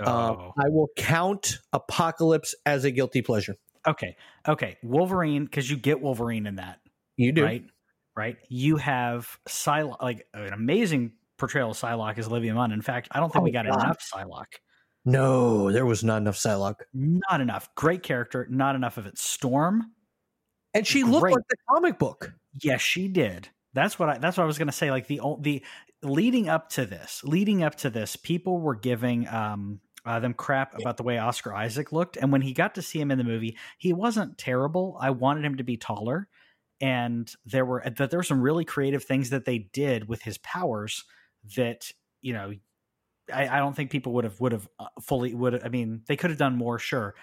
[0.00, 0.10] Oh.
[0.10, 3.56] Um, I will count Apocalypse as a guilty pleasure.
[3.86, 4.16] Okay,
[4.48, 6.78] okay, Wolverine because you get Wolverine in that,
[7.16, 7.44] You do.
[7.44, 7.64] right?
[8.16, 8.36] Right.
[8.48, 12.70] You have Psylocke, like an amazing portrayal of Psylocke as Olivia Munn.
[12.72, 13.82] In fact, I don't think Oh, we got God.
[13.82, 14.60] enough Psylocke.
[15.04, 16.76] No, there was not enough Psylocke.
[16.94, 17.74] Not enough.
[17.74, 19.18] Great character, not enough of it.
[19.18, 19.90] Storm,
[20.74, 21.34] And she looked Great.
[21.34, 22.32] like the comic book.
[22.62, 23.48] yes, she did.
[23.74, 24.18] That's what I.
[24.18, 24.90] That's what I was going to say.
[24.90, 25.62] Like the the
[26.02, 30.78] leading up to this, leading up to this, people were giving um uh, them crap
[30.78, 33.24] about the way Oscar Isaac looked, and when he got to see him in the
[33.24, 34.96] movie, he wasn't terrible.
[35.00, 36.28] I wanted him to be taller,
[36.80, 40.38] and there were that there were some really creative things that they did with his
[40.38, 41.04] powers
[41.56, 42.52] that you know.
[43.32, 45.52] I, I don't think people would have would have uh, fully would.
[45.52, 47.14] have, I mean, they could have done more, sure,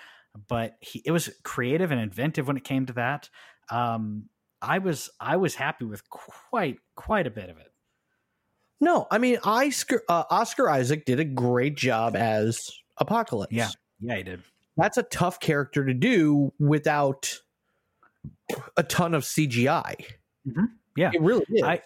[0.47, 3.29] but he, it was creative and inventive when it came to that.
[3.69, 4.29] Um,
[4.61, 7.71] I was I was happy with quite quite a bit of it.
[8.81, 13.51] No, I mean, Oscar, uh, Oscar Isaac did a great job as Apocalypse.
[13.53, 13.69] Yeah.
[13.99, 14.43] Yeah, he did.
[14.77, 17.39] That's a tough character to do without
[18.77, 19.95] a ton of CGI.
[20.47, 20.67] Mhm.
[20.95, 21.11] Yeah.
[21.13, 21.63] It really is.
[21.63, 21.81] I-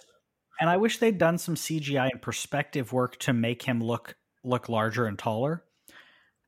[0.59, 4.69] And I wish they'd done some CGI and perspective work to make him look look
[4.69, 5.63] larger and taller.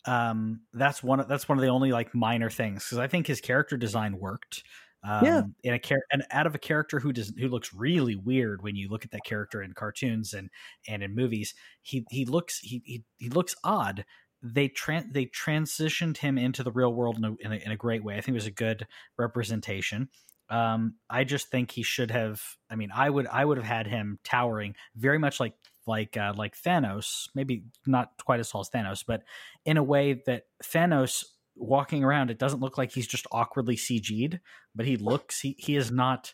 [0.07, 1.19] Um, that's one.
[1.19, 4.17] of- That's one of the only like minor things because I think his character design
[4.19, 4.63] worked.
[5.03, 5.41] Um, Yeah.
[5.63, 8.75] In a char- and out of a character who does who looks really weird when
[8.75, 10.49] you look at that character in cartoons and
[10.87, 14.05] and in movies, he he looks he he, he looks odd.
[14.41, 17.77] They tran they transitioned him into the real world in a, in a in a
[17.77, 18.15] great way.
[18.17, 18.87] I think it was a good
[19.17, 20.09] representation.
[20.49, 22.41] Um, I just think he should have.
[22.69, 25.53] I mean, I would I would have had him towering very much like
[25.88, 29.24] like uh, like Thanos, maybe not quite as tall as Thanos, but
[29.65, 31.24] in a way that Thanos
[31.56, 34.39] walking around, it doesn't look like he's just awkwardly CG'd,
[34.76, 36.34] but he looks he he is not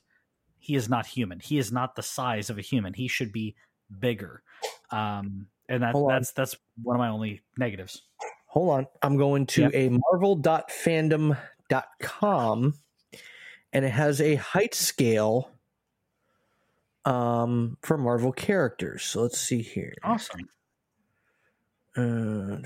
[0.60, 1.40] he is not human.
[1.40, 2.94] He is not the size of a human.
[2.94, 3.56] He should be
[4.00, 4.44] bigger.
[4.92, 8.04] Um, and that that's that's one of my only negatives.
[8.48, 8.88] Hold on.
[9.02, 9.72] I'm going to Yep.
[9.74, 12.74] a marvel.fandom.com
[13.74, 15.52] and it has a height scale
[17.06, 19.04] um for Marvel characters.
[19.04, 19.94] So let's see here.
[20.04, 20.48] Awesome.
[21.96, 22.58] Uh,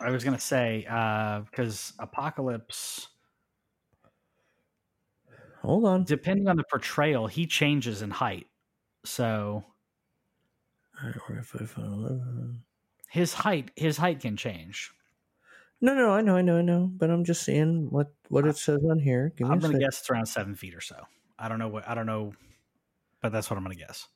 [0.00, 0.80] I was gonna say
[1.50, 3.08] because Apocalypse.
[5.62, 6.04] hold on.
[6.04, 8.46] depending on the portrayal, he changes in height.
[9.04, 9.64] So
[13.10, 14.90] his height his height can change.
[15.80, 18.56] No, no, I know, I know, I know, but I'm just seeing what what it
[18.56, 19.32] says on here.
[19.36, 20.96] Give I'm gonna guess it's around seven feet or so.
[21.38, 22.32] I don't know what I don't know,
[23.20, 24.08] but that's what I'm gonna guess.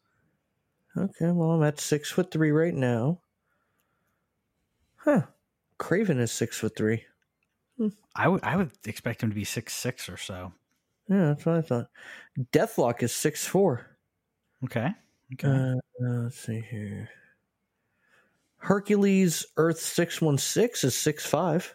[0.96, 3.20] Okay, well, I'm at six foot three right now.
[4.96, 5.22] Huh?
[5.78, 7.04] Kraven is six foot three.
[8.14, 10.52] I would I would expect him to be six six or so.
[11.08, 11.86] Yeah, that's what I thought.
[12.52, 13.86] Deathlok is six four.
[14.64, 14.90] Okay.
[15.34, 15.48] Okay.
[15.48, 17.08] Uh, uh, let's see here.
[18.58, 21.74] Hercules Earth six one six is six five.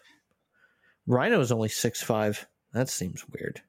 [1.06, 2.46] Rhino is only six five.
[2.72, 3.60] That seems weird.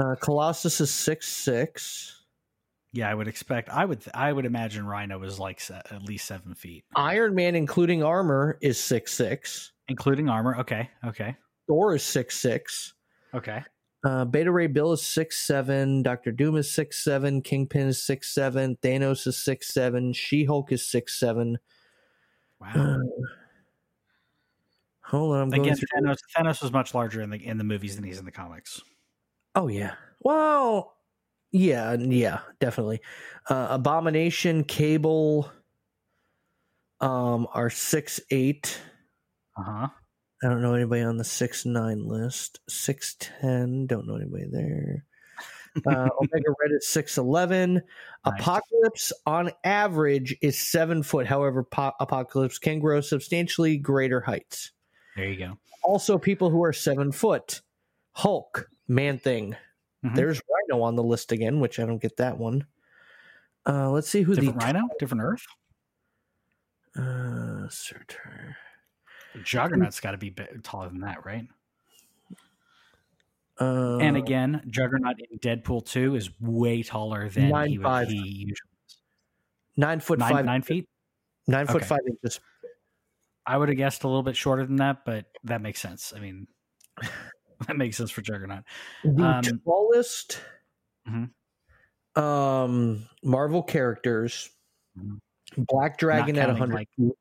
[0.00, 2.22] Uh, Colossus is six six.
[2.92, 3.68] yeah, I would expect.
[3.68, 7.54] I would I would imagine Rhino is like se- at least seven feet, Iron Man,
[7.56, 9.72] including armor, is six six.
[9.88, 10.56] including armor.
[10.58, 10.88] Okay.
[11.04, 11.36] Okay.
[11.66, 12.94] Thor is six six.
[13.34, 13.62] Okay.
[14.04, 16.04] Uh, Beta Ray Bill is six seven.
[16.04, 17.42] Doctor Doom is six seven.
[17.42, 18.76] Kingpin is six seven.
[18.76, 20.12] Thanos is six seven.
[20.12, 21.58] She Hulk is six seven.
[22.60, 22.72] Wow.
[22.76, 22.98] Uh,
[25.02, 25.76] hold on, I'm going Again.
[25.96, 28.80] Thanos Thanos was much larger in the in the movies than he's in the comics.
[29.54, 29.94] Oh yeah.
[30.20, 30.94] Well,
[31.52, 33.00] yeah, yeah, definitely.
[33.48, 35.50] Uh, Abomination, Cable,
[37.00, 38.80] um, are six eight.
[39.56, 39.88] Uh huh.
[40.42, 42.60] I don't know anybody on the six nine list.
[42.68, 43.86] Six ten.
[43.86, 45.04] Don't know anybody there.
[45.86, 47.74] Uh, Omega Red is six eleven.
[48.26, 48.40] Nice.
[48.40, 51.26] Apocalypse on average is seven foot.
[51.26, 54.72] However, po- Apocalypse can grow substantially greater heights.
[55.16, 55.58] There you go.
[55.82, 57.62] Also, people who are seven foot.
[58.12, 59.54] Hulk, Man Thing.
[60.04, 60.14] Mhm.
[60.14, 62.66] There's Rhino on the list again, which I don't get that one.
[63.66, 65.46] Uh, let's see who Different the Rhino, different Earth.
[66.96, 68.56] Uh, Surtur.
[69.42, 71.46] Juggernaut's got to be taller than that, right?
[73.60, 78.08] Uh, and again, Juggernaut in Deadpool two is way taller than Nine he, five.
[78.08, 78.96] he usually is.
[79.76, 80.88] nine foot Nine, five, nine feet.
[81.48, 81.86] nine foot Okay.
[81.86, 82.40] five inches.
[83.46, 86.12] I would have guessed a little bit shorter than that, but that makes sense.
[86.14, 86.46] I mean,
[87.66, 88.64] that makes sense for Juggernaut.
[89.04, 90.40] The Um, tallest
[91.08, 91.30] Mhm.
[92.20, 94.50] um, Marvel characters.
[94.96, 95.20] Mhm.
[95.56, 97.12] Black Dragon Not at counting, 100 like- feet.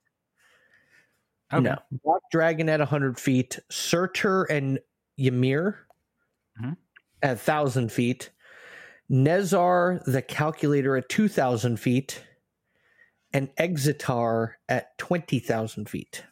[1.54, 1.62] Okay.
[1.63, 1.78] No.
[2.04, 3.58] Black Dragon at 100 feet.
[3.69, 4.80] Surtur and
[5.17, 5.88] Ymir
[6.62, 6.76] Mhm.
[7.23, 8.32] at 1,000 feet.
[9.10, 12.23] Nezarr the Calculator at 2,000 feet.
[13.34, 16.26] And Exitar at 20,000 feet.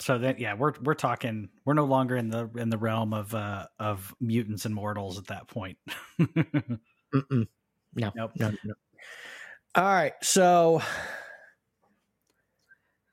[0.00, 1.48] So that yeah, we're we're talking.
[1.64, 5.26] We're no longer in the in the realm of uh of mutants and mortals at
[5.28, 5.78] that point.
[7.96, 8.30] No, Nope.
[8.38, 8.74] no, no.
[9.74, 10.80] All right, so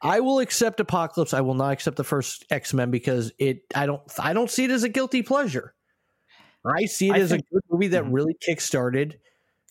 [0.02, 1.34] I will accept Apocalypse.
[1.34, 3.62] I will not accept the first X Men because it.
[3.74, 4.02] I don't.
[4.20, 5.74] I don't see it as a guilty pleasure.
[6.64, 8.14] I see it I as think- a good movie that Mhm.
[8.14, 9.16] really kickstarted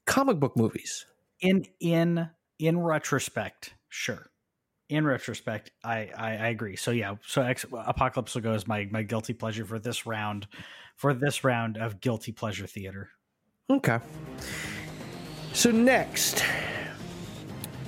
[0.07, 1.07] comic book movies.
[1.40, 4.31] in in in retrospect, sure.
[4.88, 6.77] In retrospect, I, I I agree.
[6.77, 10.46] So yeah, so X, Apocalypse will go as my my guilty pleasure for this round,
[10.94, 13.11] for this round of guilty pleasure theater.
[13.68, 13.99] Okay.
[15.53, 16.44] So next,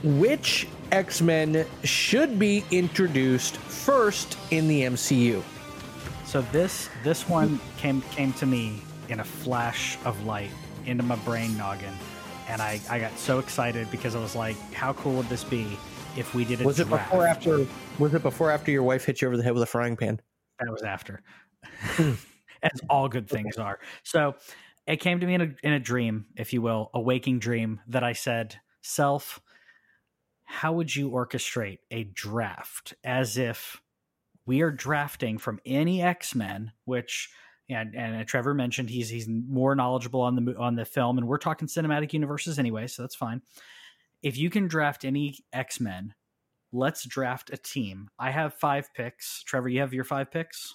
[0.02, 5.40] which X Men should be introduced first in the MCU?
[6.24, 10.50] So this this one came came to me in a flash of light
[10.84, 11.94] into my brain noggin,
[12.48, 15.78] and I I got so excited because I was like, how cool would this be
[16.18, 17.10] if we did a Was it draft?
[17.10, 17.66] before after?
[17.98, 20.20] Was it before after your wife hit you over the head with a frying pan?
[20.58, 21.22] That was after.
[21.64, 22.12] Hmm.
[22.62, 23.78] As all good things are.
[24.02, 24.34] So
[24.84, 27.80] it came to me in a, in a dream, if you will, a waking dream
[27.86, 29.40] that I said, Self,
[30.44, 33.80] how would you orchestrate a draft as if
[34.44, 37.30] we are drafting from any X Men, which.
[37.70, 41.36] And, and Trevor mentioned he's he's more knowledgeable on the on the film, and we're
[41.36, 43.42] talking cinematic universes anyway, so that's fine.
[44.22, 46.14] If you can draft any X Men,
[46.72, 48.08] let's draft a team.
[48.18, 49.42] I have five picks.
[49.44, 50.74] Trevor, you have your five picks.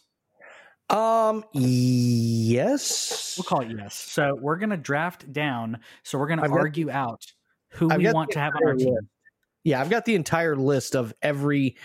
[0.89, 1.43] Um.
[1.53, 3.35] Yes.
[3.37, 3.95] We'll call it yes.
[3.95, 5.79] So we're gonna draft down.
[6.03, 7.25] So we're gonna I've got- argue out
[7.69, 9.09] who I've we want to have on our entire team.
[9.63, 11.77] Yeah, I've got the entire list of every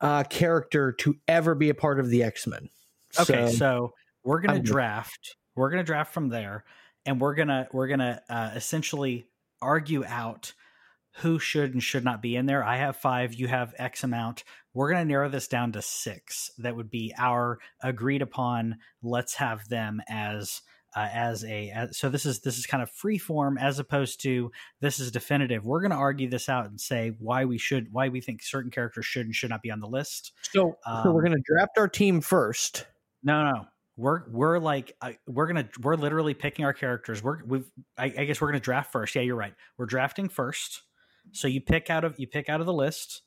[0.00, 2.70] uh, character to ever be a part of the X Men.
[3.18, 3.92] Okay, so,
[4.24, 5.36] we're gonna I'm draft.
[5.54, 6.64] We're gonna draft from there,
[7.04, 9.28] and we're gonna we're gonna uh, essentially
[9.60, 10.54] argue out
[11.16, 12.64] who should and should not be in there.
[12.64, 13.34] I have five.
[13.34, 14.44] You have X amount.
[14.74, 16.50] We're gonna narrow this down to six.
[16.58, 18.76] That would be our agreed upon.
[19.02, 20.62] Let's have them as.
[20.96, 24.20] Uh, as a as, so this is this is kind of free form as opposed
[24.20, 27.86] to this is definitive we're going to argue this out and say why we should
[27.92, 31.12] why we think certain characters should and should not be on the list so, so
[31.12, 32.86] we're Um, gonna draft our team first.
[33.22, 33.66] no, no.
[33.96, 37.22] We're we're like I we're gonna we're literally picking our characters.
[37.22, 39.14] We're we've I, I guess we're gonna draft first.
[39.14, 39.54] Yeah, you're right.
[39.78, 40.82] We're drafting first.
[41.32, 43.22] So you pick out of you pick out of the list,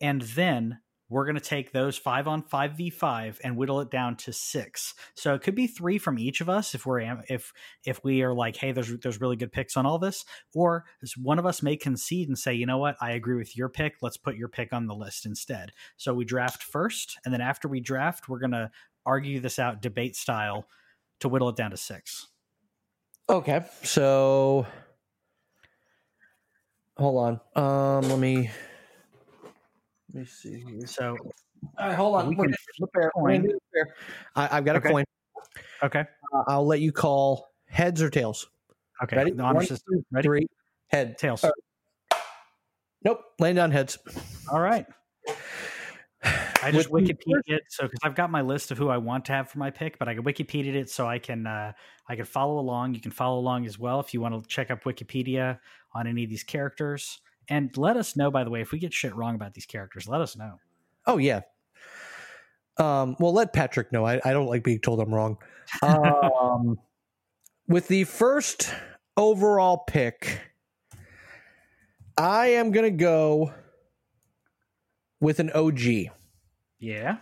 [0.00, 0.78] and then
[1.10, 4.94] we're gonna take those five on five v five and whittle it down to six.
[5.14, 7.52] So it could be three from each of us if we're if
[7.84, 10.84] if we are like, hey, there's there's really good picks on all this, or
[11.22, 13.96] one of us may concede and say, you know what, I agree with your pick.
[14.02, 15.72] Let's put your pick on the list instead.
[15.96, 18.70] So we draft first, and then after we draft, we're gonna
[19.06, 20.66] argue this out debate style
[21.20, 22.28] to whittle it down to six.
[23.28, 24.66] Okay, so
[26.96, 27.98] hold on.
[28.00, 28.50] Um, let me
[30.12, 30.60] let me see.
[30.60, 30.86] Here.
[30.86, 31.16] So
[31.78, 32.28] All right, hold on.
[32.28, 33.12] We We're can gonna do a pair.
[33.16, 33.36] We're coin.
[33.42, 33.94] gonna do a pair.
[34.36, 34.88] I, I've got Okay.
[34.88, 35.04] a coin.
[35.82, 36.04] okay,
[36.34, 38.48] Uh, I'll let you call heads or tails.
[39.02, 39.16] okay.
[39.16, 39.30] Ready?
[39.32, 39.94] The honor One, system.
[39.94, 40.26] two, Ready?
[40.26, 40.46] Three.
[40.88, 41.18] Head.
[41.18, 41.44] Tails.
[41.44, 41.50] Uh,
[43.04, 43.20] Nope.
[43.38, 43.98] Laying down heads.
[44.50, 44.86] All right.
[46.64, 49.32] I just Wikipedia it so because I've got my list of who I want to
[49.32, 51.72] have for my pick, but I can Wikipedia it so I can uh,
[52.08, 52.94] I can follow along.
[52.94, 55.58] You can follow along as well if you want to check up Wikipedia
[55.94, 57.20] on any of these characters.
[57.48, 60.08] And let us know, by the way, if we get shit wrong about these characters.
[60.08, 60.58] Let us know.
[61.06, 61.42] Oh yeah.
[62.78, 64.06] Um, well, let Patrick know.
[64.06, 65.36] I, I don't like being told I'm wrong.
[65.82, 66.78] Um,
[67.68, 68.72] with the first
[69.16, 70.40] overall pick,
[72.16, 73.52] I am gonna go
[75.20, 76.10] with an OG.
[76.78, 77.16] Yeah.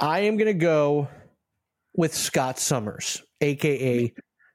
[0.00, 1.08] I am gonna go
[1.94, 4.12] with Scott Summers, aka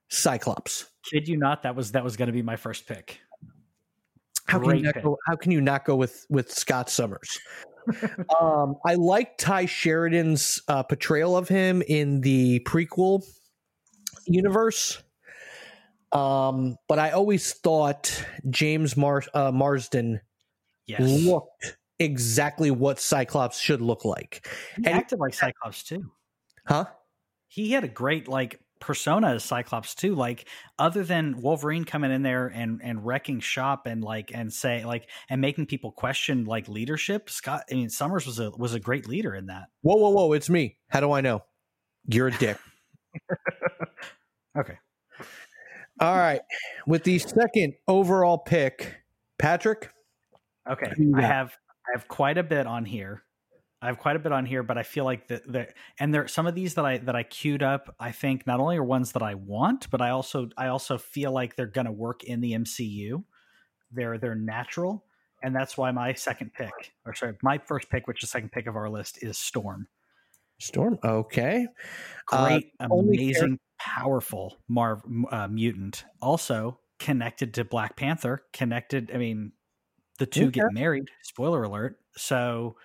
[0.10, 0.86] Cyclops.
[1.10, 3.20] Kid you not, that was that was going to be my first pick.
[4.46, 5.04] How can you not pick.
[5.04, 5.18] go?
[5.28, 7.40] How can you not go with with Scott Summers?
[8.42, 13.24] um, I like Tye Sheridan's uh, portrayal of him in the prequel
[14.26, 15.02] universe,
[16.12, 20.22] um, but I always thought James Mar- uh, Marsden
[20.86, 21.02] Yes.
[21.02, 24.48] looked exactly what Cyclops should look like.
[24.76, 26.12] He and- acted like Cyclops too.
[26.66, 26.86] Huh?
[27.52, 30.14] he had a great like persona as Cyclops too.
[30.14, 34.86] Like other than Wolverine coming in there and and wrecking shop and like and say
[34.86, 38.80] like and making people question like leadership, Scott I mean Summers was a was a
[38.80, 39.66] great leader in that.
[39.82, 40.34] Whoa, whoa, whoa!
[40.34, 40.78] It's me.
[40.90, 41.44] How do I know?
[42.08, 42.58] You're a dick.
[44.58, 44.78] Okay.
[46.00, 46.42] All right.
[46.88, 48.96] With the second overall pick,
[49.38, 49.92] Patrick.
[50.70, 50.92] Okay.
[51.16, 51.56] I have
[51.90, 53.24] I have quite a bit on here.
[53.82, 55.68] I have quite a bit on here, but I feel like the the
[56.00, 58.78] and there some of these that I that I queued up, I think not only
[58.78, 62.24] are ones that I want, but I also I also feel like they're gonna work
[62.26, 63.24] in the MCU.
[63.92, 65.06] They're they're natural.
[65.42, 68.68] and that's why my second pick, or sorry, my first pick, which is second pick
[68.68, 69.88] of our list, is Storm.
[70.60, 71.00] Storm.
[71.04, 71.68] Okay.
[72.32, 76.04] Uh, Great, only amazing, powerful Marv uh, mutant.
[76.22, 78.44] Also connected to Black Panther.
[78.52, 79.12] Connected.
[79.14, 79.54] I mean,
[80.20, 81.10] the two get married.
[81.24, 81.98] Spoiler alert.
[82.16, 82.76] So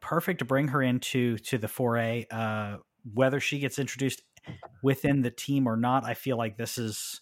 [0.00, 2.26] perfect to bring her into to the foray.
[2.30, 2.78] Uh,
[3.14, 4.22] whether she gets introduced
[4.82, 7.20] within the team or not, I feel like this is.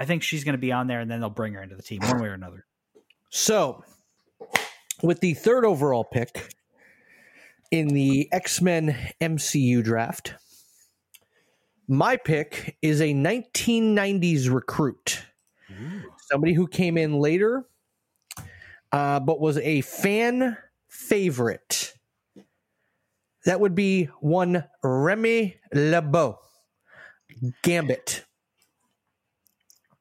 [0.00, 1.82] I think she's going to be on there, and then they'll bring her into the
[1.82, 2.66] team one way or another.
[3.30, 3.82] So,
[5.02, 6.54] with the third overall pick
[7.72, 10.34] in the X Men MCU draft,
[11.88, 15.24] my pick is a 1990s recruit.
[16.30, 17.66] Somebody who came in later,
[18.92, 20.56] uh, but was a fan
[20.88, 21.94] favorite.
[23.44, 26.38] That would be one Remy LeBeau.
[27.62, 28.24] Gambit.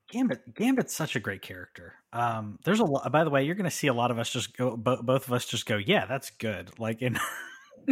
[0.10, 1.94] Gambit Gambit's such a great character.
[2.14, 3.12] Um, there's a lot.
[3.12, 4.78] By the way, you're going to see a lot of us just go.
[4.78, 5.78] Bo- both of us just go.
[5.78, 6.78] Yeah, that's good.
[6.80, 7.20] Like in.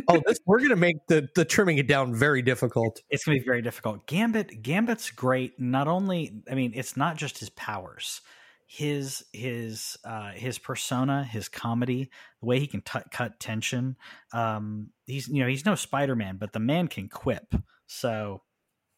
[0.10, 3.00] Oh, this, we're going to make the, the trimming it down very difficult.
[3.10, 4.06] it's going to be very difficult.
[4.08, 5.58] Gambit, Gambit's great.
[5.58, 8.20] Not only, I mean, it's not just his powers,
[8.65, 12.10] his his uh, his persona, his comedy,
[12.41, 13.95] the way he can t- cut tension.
[14.34, 17.54] Um, he's you know he's no Spider Man, but the man can quip.
[17.88, 18.41] So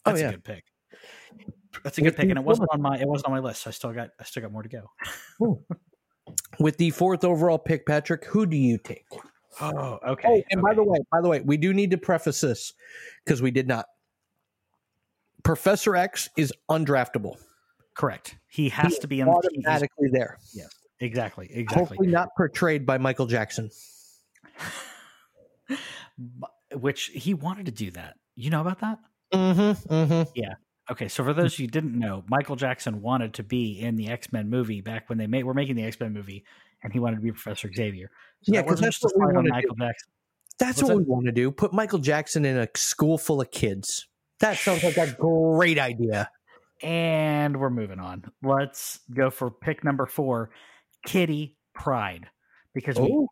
[0.05, 0.29] Oh, that's yeah.
[0.29, 0.63] a good pick.
[1.83, 3.63] That's a good With pick, and it wasn't on my it wasn't on my list.
[3.63, 5.61] So I still got I still got more to go.
[6.59, 9.05] With the fourth overall pick, Patrick, who do you take?
[9.59, 10.27] Oh, okay.
[10.27, 12.73] Oh, and by the way, by the way, we do need to preface this
[13.25, 13.85] because we did not.
[15.43, 17.35] Professor X is undraftable.
[17.97, 18.37] Correct.
[18.47, 20.37] He has He to be on the automatically there.
[20.99, 21.79] Exactly, exactly.
[21.83, 23.69] Hopefully not portrayed by Michael Jackson.
[26.73, 28.15] Which he wanted to do that.
[28.35, 28.99] You know about that?
[29.33, 29.93] Mm-hmm.
[29.93, 30.31] Mm-hmm.
[30.35, 30.53] Yeah.
[30.89, 33.95] Okay, so for those of you who didn't know, Michael Jackson wanted to be in
[33.95, 36.45] the X Men movie back when they made were making the X Men movie,
[36.81, 38.09] and he wanted to be Professor Xavier.
[38.43, 40.09] So Yeah, that 'cause wasn't that's what we wanna Michael Jackson.
[40.59, 40.97] That's What's what that?
[40.97, 41.51] we want to do.
[41.51, 44.07] Put Michael Jackson in a school full of kids.
[44.39, 46.31] That sounds like a great idea.
[46.83, 48.23] And we're moving on.
[48.43, 50.51] Let's go for pick number four,
[51.05, 52.27] Kitty Pryde,
[52.73, 53.27] because we Oh,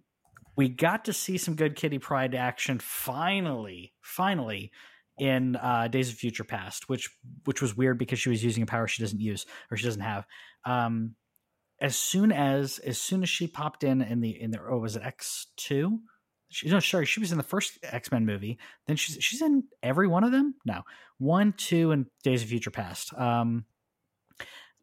[0.57, 4.71] we got to see some good Kitty Pryde action finally, finally
[5.17, 7.09] in uh, Days of Future Past, which
[7.45, 10.01] which was weird because she was using a power she doesn't use or she doesn't
[10.01, 10.25] have.
[10.65, 11.15] Um,
[11.79, 14.95] as soon as as soon as she popped in in the in the oh was
[14.95, 15.99] it X two?
[16.49, 18.59] She, no, sorry, she was in the first X Men movie.
[18.87, 20.55] Then she's she's in every one of them.
[20.65, 20.83] No,
[21.17, 23.13] one, two, and Days of Future Past.
[23.13, 23.65] Um,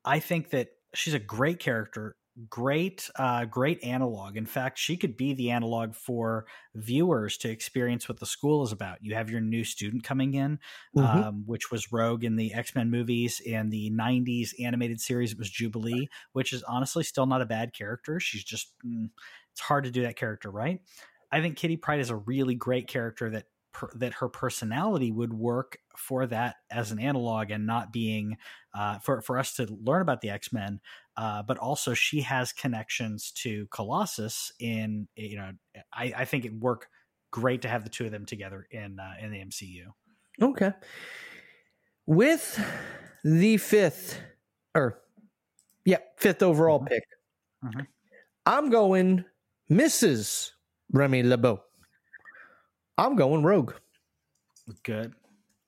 [0.05, 2.17] I think that she's a great character,
[2.49, 4.37] great, uh, great analog.
[4.37, 8.73] In fact, she could be the analog for viewers to experience what the school is
[8.73, 8.99] about.
[9.01, 10.59] You have your new student coming in,
[10.97, 11.05] Mhm.
[11.05, 13.39] um, which was Rogue in the X Men movies.
[13.41, 17.73] In the '90s animated series, it was Jubilee, which is honestly still not a bad
[17.73, 18.19] character.
[18.19, 19.11] She's just mm,
[19.53, 20.81] it's hard to do that character right.
[21.33, 25.33] I think Kitty Pryde is a really great character that per, that her personality would
[25.33, 28.37] work for that as an analog and not being
[28.75, 30.81] uh, for for us to learn about the X Men.
[31.17, 34.53] Uh, but also, she has connections to Colossus.
[34.61, 35.53] In you know,
[35.93, 36.89] I, I think it would work
[37.31, 39.95] great to have the two of them together in uh, in the MCU.
[40.41, 40.73] okay.
[42.07, 42.61] With
[43.25, 44.21] the fifth,
[44.75, 45.01] or
[45.85, 46.89] yeah, fifth overall Mhm.
[46.89, 47.05] pick,
[47.65, 47.87] Mhm.
[48.47, 49.25] I'm going
[49.71, 50.53] Mrs.
[50.93, 51.63] Remy LeBeau.
[52.99, 53.75] I'm going Rogue.
[54.85, 55.15] Good,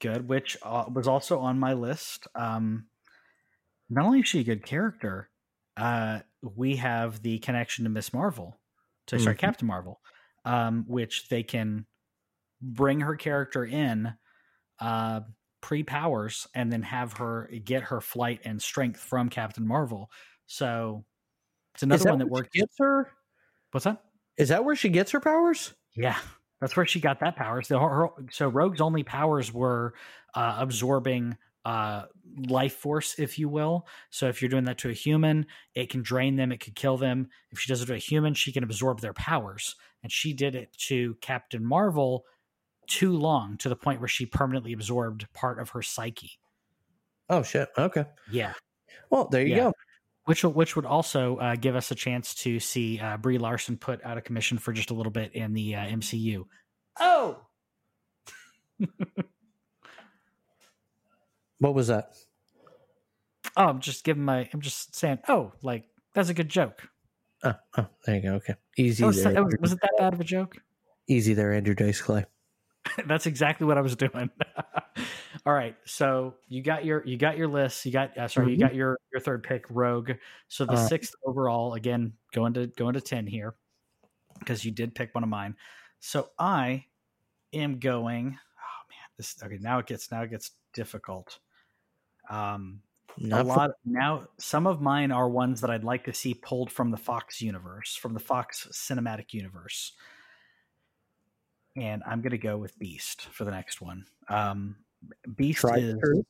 [0.00, 0.28] good.
[0.28, 2.28] Which uh, was also on my list.
[2.34, 2.86] Um,
[3.90, 5.30] not only is she a good character,
[5.76, 8.58] uh, we have the connection to Miss Marvel,
[9.06, 9.38] to sorry Mhm.
[9.38, 10.00] Captain Marvel,
[10.44, 11.86] um, which they can
[12.60, 14.14] bring her character in
[14.78, 15.20] uh,
[15.60, 20.10] pre powers and then have her get her flight and strength from Captain Marvel.
[20.46, 21.04] So
[21.74, 22.50] it's another one that works.
[22.52, 23.10] Gets her?
[23.70, 24.02] What's that?
[24.36, 25.74] Is that where she gets her powers?
[25.94, 26.18] Yeah,
[26.60, 27.62] that's where she got that power.
[27.62, 29.94] So, her, so Rogue's only powers were
[30.34, 32.06] uh, absorbing uh,
[32.48, 33.86] life force, if you will.
[34.10, 36.96] So if you're doing that to a human, it can drain them, it could kill
[36.96, 37.28] them.
[37.50, 39.76] If she does it to a human, she can absorb their powers.
[40.02, 42.24] And she did it to Captain Marvel
[42.86, 46.32] too long to the point where she permanently absorbed part of her psyche.
[47.30, 47.70] Oh shit.
[47.78, 48.04] Okay.
[48.30, 48.52] Yeah.
[49.08, 49.62] Well, there you Yeah.
[49.64, 49.72] go.
[50.24, 53.76] Which, will- which would also uh, give us a chance to see uh, Brie Larson
[53.76, 56.44] put out of commission for just a little bit in the uh, MCU.
[56.98, 57.38] Oh,
[61.58, 62.12] What was that?
[63.56, 64.48] Oh, I'm just giving my.
[64.52, 65.20] I'm just saying.
[65.28, 66.88] Oh, like that's a good joke.
[67.42, 68.34] Oh, oh there you go.
[68.34, 68.54] Okay.
[68.76, 69.32] Easy was, there.
[69.32, 70.56] that was, was it that bad of a joke?
[71.08, 72.26] Easy there, Andrew Dice Clay.
[73.06, 74.30] That's exactly what I was doing.
[75.46, 77.84] All right, so you got your you got your list.
[77.86, 78.60] You got uh, sorry, you Mhm.
[78.60, 80.12] got your your third pick, Rogue.
[80.48, 83.54] So the Uh, sixth overall, again, going to going to ten here
[84.38, 85.56] because you did pick one of mine.
[86.00, 86.86] So I
[87.52, 88.26] am going.
[88.38, 89.58] Oh man, this okay.
[89.60, 91.38] Now it gets now it gets difficult.
[92.30, 92.82] Um,
[93.18, 96.34] Not a for- lot now some of mine are ones that i'd like to see
[96.34, 99.92] pulled from the fox universe from the fox cinematic universe
[101.76, 104.74] and i'm going to go with beast for the next one um
[105.36, 106.22] beast is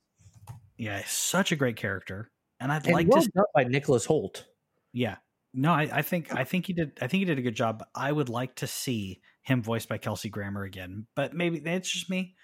[0.77, 4.45] yeah such a great character and i'd And like well to done by Nicholas Hoult.
[4.93, 5.17] yeah
[5.53, 7.85] no I, I think i think he did i think he did a good job
[7.95, 12.11] i would like to see him voiced by kelsey grammer again but maybe it's just
[12.11, 12.35] me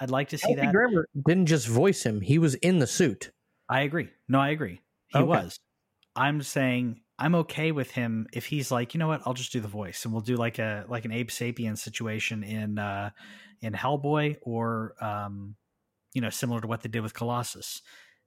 [0.00, 2.86] i'd like to see Kelsey that Grammer didn't just voice him; he was in the
[2.86, 3.30] suit.
[3.68, 4.08] I agree.
[4.28, 4.80] No, I agree.
[5.08, 5.26] He Okay.
[5.26, 5.58] was.
[6.16, 9.60] I'm saying I'm okay with him if he's like, you know what, I'll just do
[9.60, 13.10] the voice and we'll do like a like an Abe Sapien situation in uh
[13.60, 15.56] in Hellboy or um
[16.18, 17.80] you know, similar to what they did with Colossus.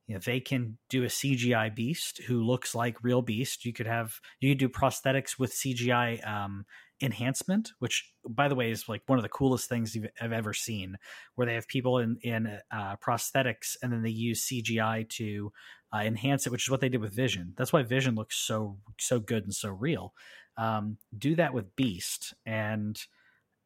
[0.07, 3.65] You know, they can do a CGI beast who looks like real beast.
[3.65, 6.63] You could have you could do prosthetics with CGI um
[7.01, 10.53] enhancement, which by the way is like one of the coolest things you've, I've ever
[10.53, 10.95] seen,
[11.35, 15.51] where they have people in in uh, prosthetics and then they use CGI to
[15.93, 17.53] uh, enhance it, which is what they did with Vision.
[17.57, 20.13] That's why Vision looks so so good and so real.
[20.55, 22.97] Um, do that with Beast, and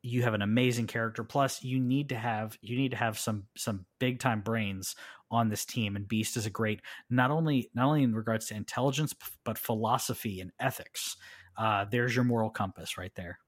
[0.06, 1.24] you have an amazing character.
[1.24, 4.96] Plus, you need to have you need to have some some big time brains
[5.32, 8.56] on this team, and Beast is a great not only not only in regards to
[8.56, 11.18] intelligence but philosophy and ethics.
[11.58, 13.40] Uh, there's your moral compass right there.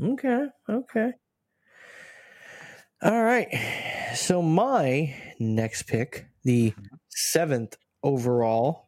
[0.00, 1.12] Okay, okay.
[3.02, 3.48] All right.
[4.14, 6.72] So my next pick, the
[7.10, 8.86] seventh overall,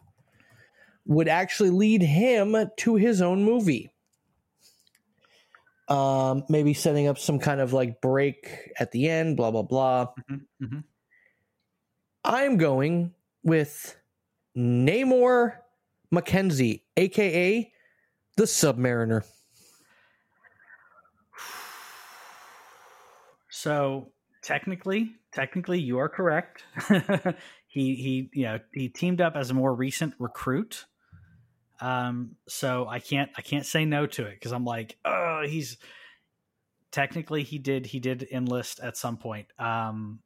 [1.04, 3.92] would actually lead him to his own movie.
[5.90, 10.06] Um, maybe setting up some kind of like break at the end, blah blah blah.
[10.30, 10.84] Mhm, mhm.
[12.24, 13.12] I'm going
[13.42, 13.96] with
[14.56, 15.54] Namor
[16.14, 17.72] McKenzie, aka
[18.36, 19.24] the Submariner.
[23.52, 24.12] So
[24.42, 26.64] technically, technically, you are correct.
[27.66, 30.86] he he, you know, he teamed up as a more recent recruit.
[31.80, 35.78] Um, so I can't I can't say no to it because I'm like, oh, he's
[36.90, 39.48] technically he did he did enlist at some point.
[39.58, 40.20] Um,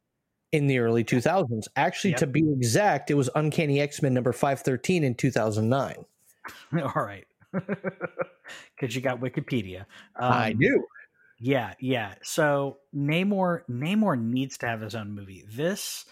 [0.51, 1.63] in the early 2000s.
[1.75, 2.19] Actually, Yep.
[2.19, 6.05] to be exact, it was Uncanny X Men number 513 in 2009.
[6.73, 9.81] all right, because you got Wikipedia.
[10.15, 10.85] Um, I do.
[11.39, 12.15] Yeah, yeah.
[12.23, 15.45] So Namor Namor needs to have his own movie.
[15.49, 16.05] This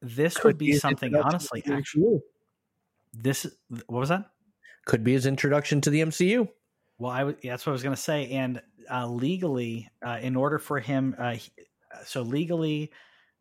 [0.00, 2.20] this would be something honestly actually
[3.12, 3.46] this
[3.86, 4.30] what was that?
[4.88, 6.48] Could be his introduction to the MCU.
[6.98, 8.30] Well, I That's what I was going to say.
[8.30, 11.52] And uh, legally, uh, in order for him, uh, he-
[12.06, 12.90] so legally,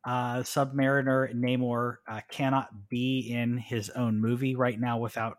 [0.03, 5.37] uh, Submariner Namor uh, cannot be in his own movie right now without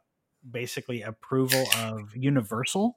[0.50, 2.96] basically approval of Universal.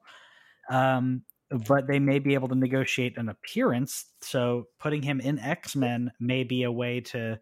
[0.70, 1.24] Um,
[1.68, 4.05] but they may be able to negotiate an appearance.
[4.22, 7.41] So putting him in X Men may be a way to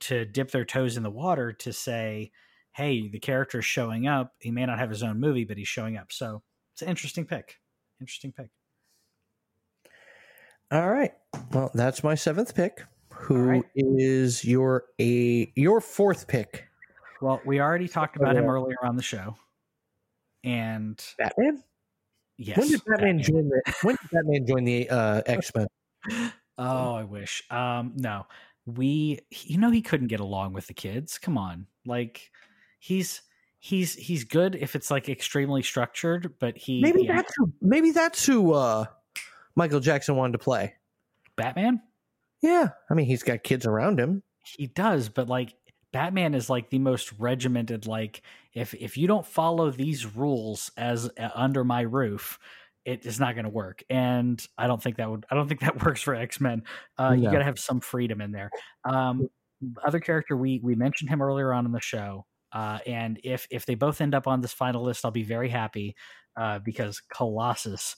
[0.00, 2.30] to dip their toes in the water to say,
[2.72, 4.34] "Hey, the character's showing up.
[4.38, 6.42] He may not have his own movie, but he's showing up." So
[6.74, 7.56] it's an interesting pick.
[8.00, 8.50] Interesting pick.
[10.70, 11.12] All right.
[11.52, 12.84] Well, that's my seventh pick.
[13.10, 14.50] Who is right.
[14.50, 16.68] your a your fourth pick?
[17.20, 19.34] Well, we already talked about him earlier on the show,
[20.44, 21.64] and Batman.
[22.36, 23.22] yes, when did Batman, Batman.
[23.22, 25.66] join the When did Batman join the uh, X Men?
[26.58, 27.42] Oh, I wish.
[27.50, 28.26] Um, no,
[28.66, 29.18] we.
[29.30, 31.18] You know, he couldn't get along with the kids.
[31.18, 32.30] Come on, like
[32.78, 33.22] he's
[33.58, 37.52] he's he's good if it's like extremely structured, but he Maybe yeah, that's who.
[37.60, 38.86] Maybe that's who uh,
[39.54, 40.74] Michael Jackson wanted to play.
[41.36, 41.82] Batman.
[42.40, 44.22] Yeah, I mean he's got kids around him.
[44.42, 45.54] He does, but like
[45.92, 47.86] Batman is like the most regimented.
[47.86, 48.22] Like
[48.54, 52.38] if if you don't follow these rules as uh, under my roof,
[52.84, 53.82] it is not going to work.
[53.90, 55.26] And I don't think that would.
[55.30, 56.62] I don't think that works for X Men.
[56.98, 58.50] Uh, You got to have some freedom in there.
[58.84, 59.28] Um,
[59.84, 62.24] other character we we mentioned him earlier on in the show.
[62.52, 65.48] Uh, and if if they both end up on this final list, I'll be very
[65.48, 65.96] happy
[66.36, 67.96] uh, because Colossus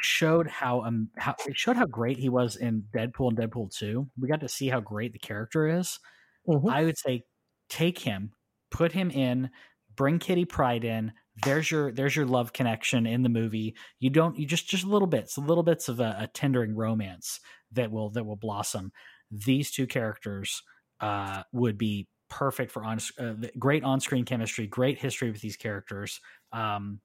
[0.00, 4.08] showed how um how it showed how great he was in Deadpool and Deadpool 2.
[4.18, 5.98] We got to see how great the character is.
[6.46, 6.70] Mhm.
[6.72, 7.24] I would say
[7.68, 8.32] take him,
[8.70, 9.50] put him in,
[9.96, 11.12] bring Kitty Pryde in.
[11.44, 13.76] There's your there's your love connection in the movie.
[13.98, 17.40] You don't you just just little bits, little bits of a, a tendering romance
[17.72, 18.92] that will that will blossom.
[19.30, 20.62] These two characters
[21.00, 25.56] uh, would be perfect for on uh, great on screen chemistry, great history with these
[25.56, 26.20] characters.
[26.52, 27.00] Um,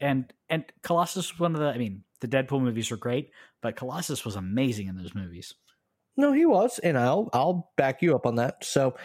[0.00, 3.76] and and Colossus was one of the I mean The Deadpool movies were great, but
[3.76, 5.54] Colossus was amazing in those movies.
[6.16, 8.64] No, he was, and I'll I'll back you up on that.
[8.64, 8.96] So,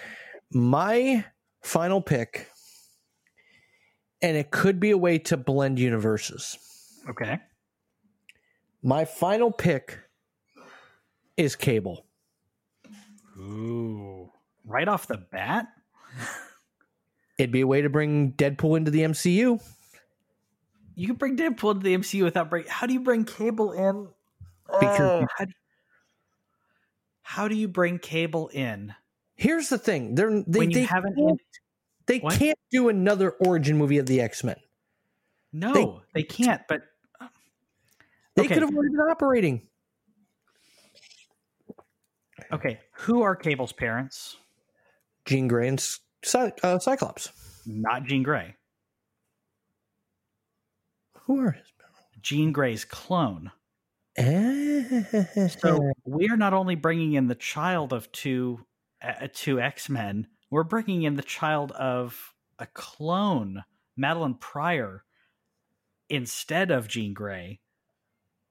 [0.52, 1.24] my
[1.64, 2.50] final pick,
[4.22, 6.58] and it could be a way to blend universes.
[7.10, 7.40] Okay.
[8.84, 10.00] My final pick
[11.38, 12.06] is Cable.
[13.38, 14.27] Ooh.
[14.68, 15.68] Right off the bat?
[17.38, 19.60] It'd be a way to bring Deadpool into the MCU.
[20.96, 22.66] You can bring Deadpool into the MCU without bring.
[22.68, 24.08] How do you bring Cable in?
[24.80, 25.52] Because- Oh, how, do,
[27.22, 28.94] how do you bring Cable in
[29.36, 31.16] Here's the thing: they're they when you they, haven't?
[31.16, 31.42] can't,
[32.08, 32.34] they What?
[32.40, 34.56] can't do another origin movie of the X Men.
[35.54, 36.62] no, they, can't.
[36.68, 36.82] But
[38.36, 38.56] They Okay.
[38.56, 39.68] could have already been operating.
[42.52, 44.38] okay, who are Cable's parents?
[45.28, 45.80] Jean Grey and
[46.24, 47.32] Cy- uh, Cyclops.
[47.66, 48.56] Not Jean Grey.
[51.26, 51.66] Who are his?
[52.22, 53.52] Jean Grey's clone.
[54.18, 54.84] So
[55.60, 58.66] So we are not only bringing in the child of two
[59.02, 63.64] uh, two X Men, we're bringing in the child of a clone,
[64.00, 65.04] Madelyne Pryor,
[66.10, 67.60] instead of Jean Grey,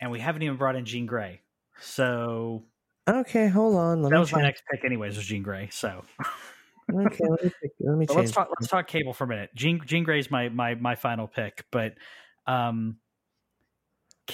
[0.00, 1.40] and we haven't even brought in Jean Grey.
[1.80, 2.64] So
[3.08, 4.02] okay, hold on.
[4.02, 5.68] Let that was my next pick, anyways, was Jean Grey.
[5.72, 6.04] So
[6.88, 8.48] Okay, let me, pick- let me let's talk.
[8.58, 9.50] Let's talk Cable for a minute.
[9.54, 11.94] Jean Jean Grey's my my my final pick, but
[12.46, 12.96] um,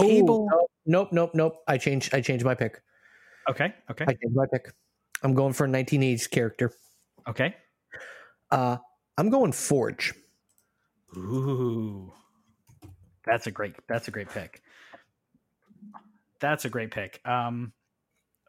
[0.00, 0.48] Ooh, Cable.
[0.50, 1.57] nope, nope, nope, nope.
[1.66, 2.14] I changed.
[2.14, 2.82] I changed my pick.
[3.48, 4.70] Okay, okay, I changed my pick.
[5.22, 6.72] I'm going for a 1980s character.
[7.26, 7.55] okay.
[8.50, 8.76] Uh,
[9.16, 10.12] I'm going Forge.
[11.16, 12.12] Ooh,
[13.24, 13.74] that's a great.
[13.88, 14.61] That's a great pick.
[16.40, 17.20] That's a great pick.
[17.24, 17.72] Um,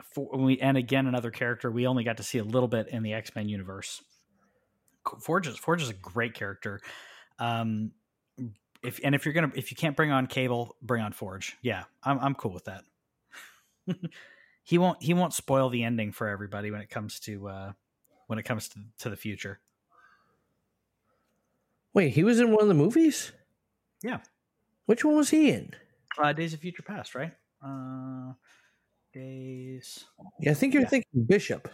[0.01, 3.03] for, we and again another character we only got to see a little bit in
[3.03, 4.01] the X Men universe.
[5.19, 6.79] Forge is Forge is a great character.
[7.39, 7.91] Um,
[8.83, 11.57] if and if you're gonna if you can't bring on Cable, bring on Forge.
[11.61, 12.83] Yeah, I'm I'm cool with that.
[14.63, 17.71] he won't he won't spoil the ending for everybody when it comes to uh
[18.27, 19.59] when it comes to, to the future.
[21.93, 23.31] Wait, he was in one of the movies.
[24.01, 24.19] Yeah.
[24.85, 25.73] Which one was he in?
[26.17, 27.31] Uh, Days of Future Past, right?
[27.63, 28.33] Uh,
[29.13, 30.05] days.
[30.39, 30.89] Yeah, I think you're Yeah.
[30.89, 31.69] thinking Bishop.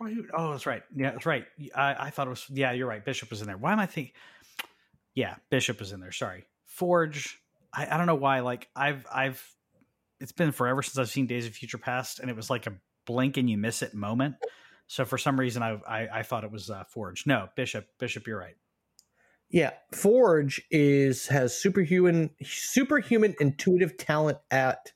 [0.00, 0.82] Oh, oh, that's right.
[0.94, 1.46] Yeah, that's right.
[1.74, 2.44] I, I thought it was.
[2.50, 3.04] Yeah, you're right.
[3.04, 3.56] Bishop was in there.
[3.56, 4.12] Why am I thinking?
[5.14, 6.12] Yeah, Bishop was in there.
[6.12, 7.40] Sorry, Forge.
[7.72, 8.40] I, I don't know why.
[8.40, 9.42] Like I've I've.
[10.20, 12.72] It's been forever since I've seen Days of Future Past, and it was like a
[13.06, 14.36] blink and you miss it moment.
[14.86, 17.24] So for some reason, I I, I thought it was uh, Forge.
[17.26, 17.86] No, Bishop.
[17.98, 18.56] Bishop, you're right.
[19.50, 24.92] Yeah, Forge is has superhuman superhuman intuitive talent at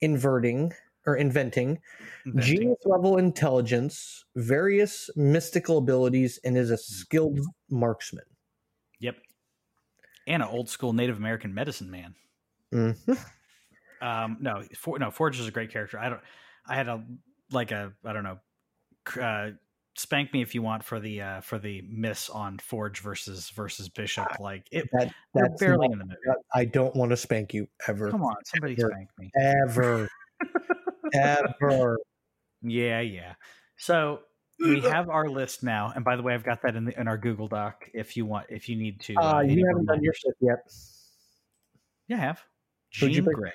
[0.00, 0.72] inverting
[1.06, 1.80] or inventing,
[2.26, 2.56] Inventing.
[2.56, 7.40] genius level intelligence, various mystical abilities, and is a skilled
[7.70, 8.24] marksman.
[9.00, 9.16] Yep.
[10.26, 12.14] And an old school Native American medicine man.
[12.72, 13.18] Mhm.
[14.00, 15.98] Um, no, For, no, Forge is a great character.
[15.98, 16.20] I don't.
[16.66, 17.04] I had a
[17.50, 18.38] like a I don't know.
[19.20, 19.50] Uh,
[19.98, 23.88] spank me if you want for the uh, for the miss on Forge versus versus
[23.88, 24.26] Bishop.
[24.40, 26.38] Like it, That that's barely not- in the movie.
[26.54, 28.90] I don't want to spank you ever, Come on, somebody Ever.
[28.90, 29.30] spank me.
[29.40, 30.08] ever,
[31.12, 31.98] ever.
[32.62, 33.34] Yeah, yeah.
[33.76, 34.20] So
[34.58, 37.06] we have our list now, and by the way, I've got that in the in
[37.06, 37.88] our Google Doc.
[37.94, 40.58] If you want, if you need to, Uh, any you haven't done your shit yet.
[42.08, 42.42] Yeah, I have.
[42.98, 43.34] Who'd you Jean pick?
[43.34, 43.52] Grey.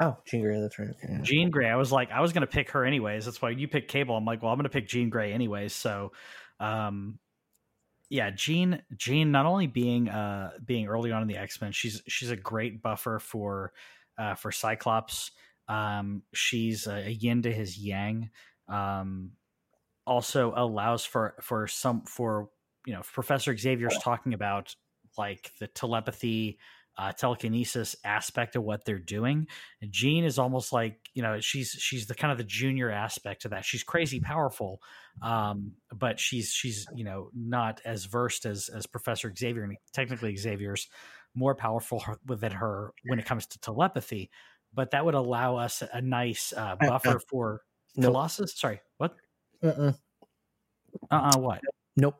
[0.00, 0.90] Oh, Jean Grey, that's right.
[0.90, 1.22] Okay.
[1.22, 1.68] Jean Grey.
[1.68, 3.24] I was like, I was going to pick her anyways.
[3.24, 4.16] That's why you picked Cable.
[4.16, 5.72] I'm like, well, I'm going to pick Jean Grey anyways.
[5.72, 6.12] So,
[6.60, 7.18] um,
[8.10, 8.82] yeah, Jean.
[8.94, 12.36] Jean not only being uh being early on in the X Men, she's she's a
[12.36, 13.72] great buffer for
[14.18, 15.32] uh for Cyclops.
[15.68, 18.30] Um, she's a, a yin to his yang.
[18.68, 19.32] Um,
[20.06, 22.48] also allows for for some for
[22.86, 24.74] you know Professor Xavier's talking about
[25.18, 26.58] like the telepathy.
[26.98, 29.46] Uh, telekinesis aspect of what they're doing
[29.90, 33.50] Jean is almost like you know she's she's the kind of the junior aspect of
[33.50, 33.64] that.
[33.64, 34.80] She's crazy powerful,
[35.22, 40.36] um, but she's she's you know not as versed as as Professor Xavier, and technically
[40.36, 40.88] Xavier's
[41.34, 44.30] more powerful than her when it comes to telepathy.
[44.74, 47.62] But that would allow us a nice uh, buffer for
[47.96, 48.12] Nope.
[48.12, 48.58] Colossus.
[48.58, 49.16] Sorry, what?
[49.62, 49.92] Uh-uh.
[51.10, 51.60] Uh, uh what?
[51.96, 52.16] Nope.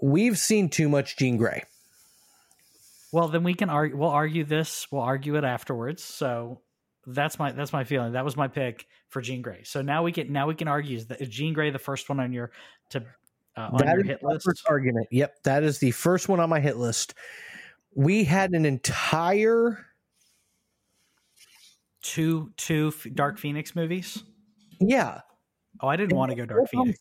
[0.00, 1.62] We've seen too much Jean Grey.
[3.16, 3.96] Well, then we can argue.
[3.96, 4.86] We'll argue this.
[4.92, 6.02] We'll argue it afterwards.
[6.04, 6.60] So
[7.06, 8.12] that's my that's my feeling.
[8.12, 9.62] That was my pick for Jean Grey.
[9.64, 12.10] So now we can now we can argue is, that, is Jean Grey the first
[12.10, 12.50] one on your
[12.90, 13.02] to
[13.56, 14.44] uh, on That your is hit list?
[14.44, 15.06] first argument.
[15.10, 17.14] Yep, that is the first one on my hit list.
[17.94, 19.86] We had an entire
[22.02, 24.22] Two two F- Dark Phoenix movies.
[24.78, 25.22] yeah,
[25.80, 26.94] Oh, I didn't want to go Dark both of them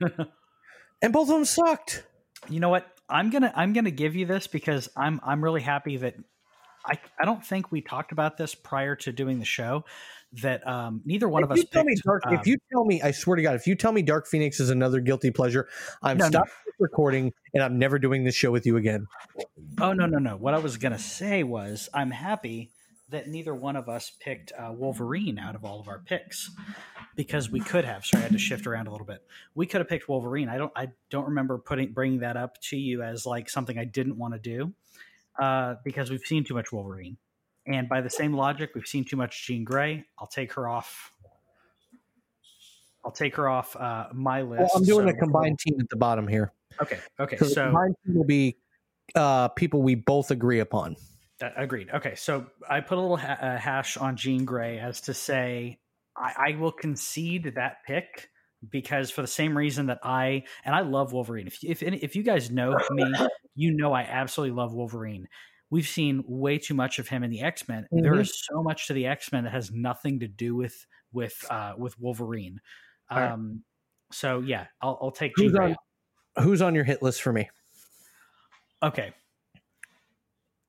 [0.00, 0.28] Phoenix.
[1.02, 2.04] and both of them sucked.
[2.48, 2.86] you know what?
[3.10, 6.14] I'm gonna I'm gonna give you this because I'm I'm really happy that
[6.86, 9.84] I, I don't think we talked about this prior to doing the show.
[10.42, 11.58] That um, neither one of us.
[11.58, 13.66] you tell me picked, Dark, um, if you tell me, I swear to God, if
[13.66, 15.68] you tell me Dark Phoenix is another guilty pleasure,
[16.02, 16.30] I'm No, no.
[16.30, 19.06] stopping this recording and I'm never doing this show with you again.
[19.80, 20.36] Oh no no no!
[20.36, 22.70] What I was gonna say was I'm happy
[23.10, 26.50] that neither one of us picked uh, Wolverine out of all of our picks
[27.16, 28.04] because we could have.
[28.04, 29.22] Sorry, I had to shift around a little bit.
[29.54, 30.48] We could have picked Wolverine.
[30.48, 33.84] I don't I don't remember putting bringing that up to you as like something I
[33.84, 34.72] didn't want to do
[35.38, 37.16] uh, because we've seen too much Wolverine.
[37.66, 40.04] And by the same logic, we've seen too much Jean Grey.
[40.18, 41.12] I'll take her off.
[43.04, 44.60] I'll take her off uh, my list.
[44.60, 46.52] Well, I'm doing So- a combined team at the bottom here.
[46.80, 46.98] Okay.
[47.18, 47.36] Okay.
[47.36, 48.56] So, the So combined team will be
[49.14, 50.96] uh, people we both agree upon.
[51.42, 51.88] Uh, agreed.
[51.92, 55.78] Okay, so I put a little ha- uh, hash on Jean Grey as to say
[56.16, 58.28] I, I will concede that pick
[58.68, 61.46] because for the same reason that I and I love Wolverine.
[61.46, 63.10] If if if you guys know me,
[63.54, 65.28] you know I absolutely love Wolverine.
[65.70, 67.86] We've seen way too much of him in the X Men.
[67.92, 68.20] There Mhm.
[68.20, 71.72] is so much to the X Men that has nothing to do with with uh,
[71.78, 72.60] with Wolverine.
[73.08, 73.30] All right.
[73.32, 73.62] Um,
[74.12, 75.74] so yeah, I'll, I'll take Who's Grey.
[76.36, 77.48] on, who's on your hit list for me?
[78.82, 79.12] Okay.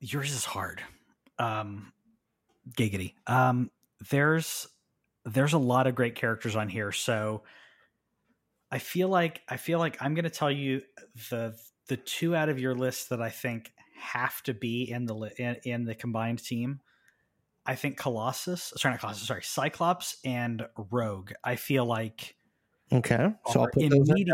[0.01, 0.81] Yours is hard.
[1.39, 1.93] Um
[2.75, 3.13] giggity.
[3.27, 3.71] Um
[4.09, 4.67] there's
[5.25, 7.43] there's a lot of great characters on here, so
[8.71, 10.81] I feel like I feel like I'm going to tell you
[11.29, 11.55] the
[11.87, 15.57] the two out of your list that I think have to be in the in,
[15.63, 16.79] in the combined team.
[17.65, 21.31] I think Colossus, sorry, not Colossus, sorry, Cyclops and Rogue.
[21.43, 22.35] I feel like
[22.91, 24.25] Okay, so I'll put those in.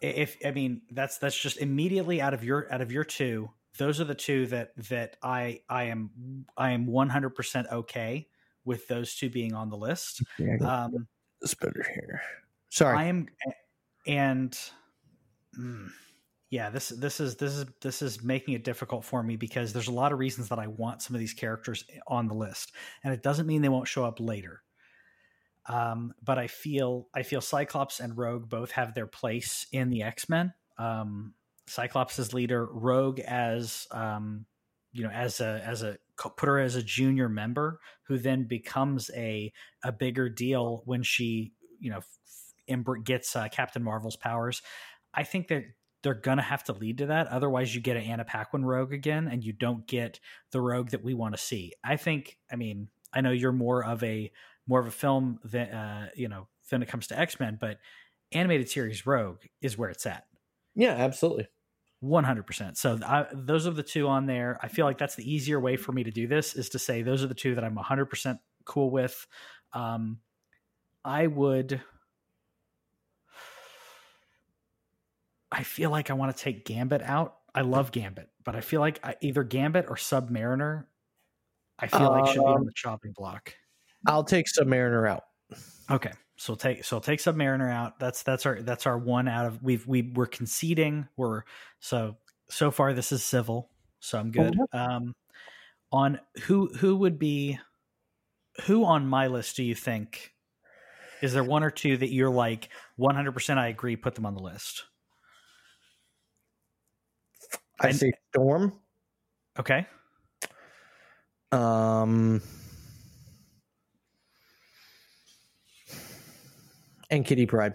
[0.00, 4.00] If I mean that's that's just immediately out of your out of your two, those
[4.00, 8.28] are the two that that I I am I am one hundred percent okay
[8.64, 10.22] with those two being on the list.
[10.38, 11.06] Yeah, Um,
[11.40, 12.20] this better here.
[12.68, 12.96] Sorry.
[12.96, 13.26] I am,
[14.06, 14.56] and
[15.58, 15.88] mm,
[16.50, 19.88] yeah, this this is this is this is making it difficult for me because there's
[19.88, 23.14] a lot of reasons that I want some of these characters on the list, and
[23.14, 24.62] it doesn't mean they won't show up later.
[25.66, 30.02] Um, but I feel I feel Cyclops and Rogue both have their place in the
[30.02, 30.52] X Men.
[30.78, 31.34] Um,
[31.70, 34.46] Cyclops as leader, Rogue as um,
[34.92, 39.10] you know as a as a put her as a junior member who then becomes
[39.14, 39.52] a
[39.84, 42.00] a bigger deal when she you know
[42.68, 44.62] f- gets uh, Captain Marvel's powers.
[45.14, 45.64] I think that
[46.02, 47.28] they're gonna have to lead to that.
[47.28, 50.18] Otherwise, you get an Anna Paquin Rogue again, and you don't get
[50.50, 51.72] the Rogue that we want to see.
[51.84, 52.36] I think.
[52.50, 54.32] I mean, I know you're more of a
[54.66, 57.78] more of a film than uh, you know when it comes to X Men, but
[58.32, 60.24] animated series Rogue is where it's at.
[60.74, 61.48] yeah, absolutely.
[62.00, 62.78] One hundred percent.
[62.78, 64.58] So I, those are the two on there.
[64.62, 67.02] I feel like that's the easier way for me to do this is to say
[67.02, 69.26] those are the two that I'm one hundred percent cool with.
[69.74, 70.18] Um,
[71.04, 71.82] I would.
[75.52, 77.36] I feel like I want to take Gambit out.
[77.54, 80.84] I love Gambit, but I feel like I, either Gambit or Submariner.
[81.78, 83.54] I feel like should be on Um, the chopping block.
[84.06, 85.24] I'll take Submariner out.
[85.90, 88.00] Okay, so take so take Submariner out.
[88.00, 91.06] That's that's our that's our one out of we've we we're conceding.
[91.18, 91.42] We're
[91.80, 92.16] so
[92.48, 93.68] so far this is civil,
[93.98, 94.56] so I'm good.
[94.72, 95.14] Um,
[95.92, 97.58] on who who would be
[98.62, 100.32] who on my list do you think
[101.20, 104.34] is there one or two that you're like 100 percent I agree put them on
[104.34, 104.84] the list?
[107.78, 108.72] I say Storm.
[109.58, 109.86] Okay,
[111.52, 112.40] Um,
[117.10, 117.74] and Kitty Pryde.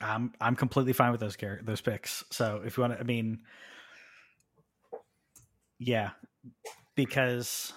[0.00, 2.24] I'm I'm completely fine with those char- those picks.
[2.30, 3.40] So if you want to, I mean,
[5.78, 6.10] yeah,
[6.94, 7.72] because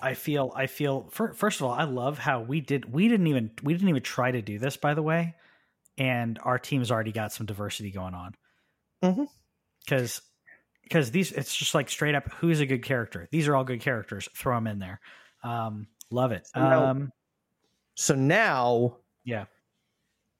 [0.00, 3.26] I feel I feel fir- first of all, I love how we did we didn't
[3.26, 5.34] even we didn't even try to do this by the way,
[5.98, 8.34] and our team's already got some diversity going on.
[9.84, 10.20] Because
[10.84, 13.28] because these it's just like straight up who's a good character.
[13.32, 14.28] These are all good characters.
[14.36, 15.00] Throw them in there.
[15.42, 16.46] Um, love it.
[16.54, 17.12] Um,
[17.94, 19.44] So now, yeah,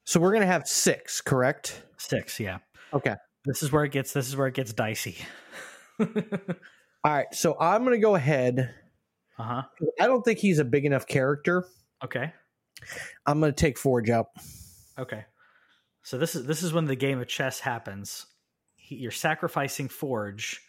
[0.05, 1.81] so we're gonna have six, correct?
[1.97, 2.39] six.
[2.39, 2.59] Yeah.
[2.93, 3.15] Okay.
[3.45, 4.13] This is where it gets.
[4.13, 5.17] This is where it gets dicey.
[5.99, 6.07] All
[7.05, 7.27] right.
[7.33, 8.73] So I'm gonna go ahead.
[9.37, 9.61] uh huh.
[9.99, 11.65] I don't think he's a big enough character.
[12.03, 12.33] Okay.
[13.25, 14.27] I'm gonna take Forge out.
[14.99, 15.25] Okay.
[16.03, 18.25] So this is this is when the game of chess happens.
[18.75, 20.61] He, you're sacrificing Forge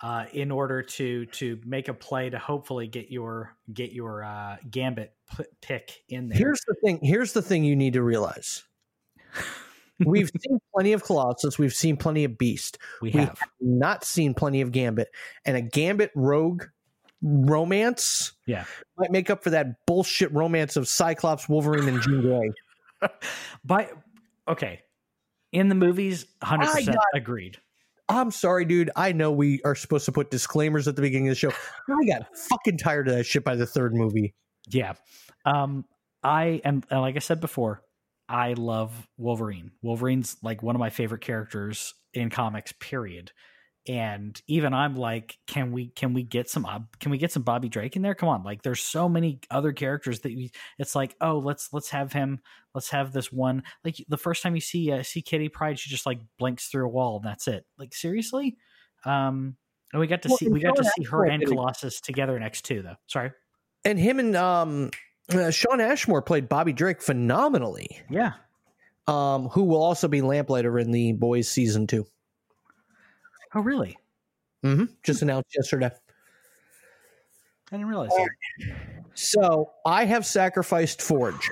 [0.00, 4.56] uh, in order to to make a play to hopefully get your get your uh,
[4.70, 6.38] Gambit p- pick in there.
[6.38, 7.00] Here's the thing.
[7.02, 8.62] Here's the thing you need to realize.
[10.04, 11.58] We've seen plenty of Colossus.
[11.58, 12.78] We've seen plenty of Beast.
[13.02, 13.40] we we have.
[13.60, 15.08] Not seen plenty of Gambit,
[15.44, 16.64] and a Gambit Rogue
[17.20, 18.64] romance Yeah.
[18.96, 22.52] might make up for that bullshit romance of Cyclops, Wolverine, and Jean Grey.
[23.64, 23.88] By
[24.46, 24.82] okay,
[25.52, 27.58] in the movies, hundred percent agreed.
[28.08, 28.90] I'm sorry, dude.
[28.96, 31.52] I know we are supposed to put disclaimers at the beginning of the show.
[31.88, 34.34] I got fucking tired of that shit by the third movie.
[34.68, 34.94] Yeah.
[35.44, 35.84] Um,
[36.22, 37.82] I am, and like I said before,
[38.28, 39.72] I love Wolverine.
[39.82, 43.32] Wolverine's like one of my favorite characters in comics, period.
[43.88, 46.66] And even I'm like, can we can we get some
[47.00, 48.14] can we get some Bobby Drake in there?
[48.14, 51.88] Come on, like there's so many other characters that we, it's like, oh, let's let's
[51.88, 52.40] have him,
[52.74, 53.62] let's have this one.
[53.84, 56.84] Like the first time you see uh, see Kitty Pryde, she just like blinks through
[56.84, 57.64] a wall and that's it.
[57.78, 58.58] Like seriously,
[59.06, 59.56] um,
[59.94, 61.46] and we got to Well, see we got to see her Ashmore and.
[61.46, 62.96] Colossus together in X two though.
[63.06, 63.32] Sorry,
[63.86, 64.90] And him and um,
[65.32, 68.02] uh, Shawn Ashmore played Bobby Drake phenomenally.
[68.10, 68.32] yeah,
[69.06, 72.04] Um, who will also be Lamplighter in the Boys season two.
[73.54, 73.96] Oh really?
[74.64, 74.84] Mm-hmm.
[75.02, 75.90] Just announced yesterday.
[77.70, 78.28] I didn't realize that.
[79.14, 81.50] So I have sacrificed Forge.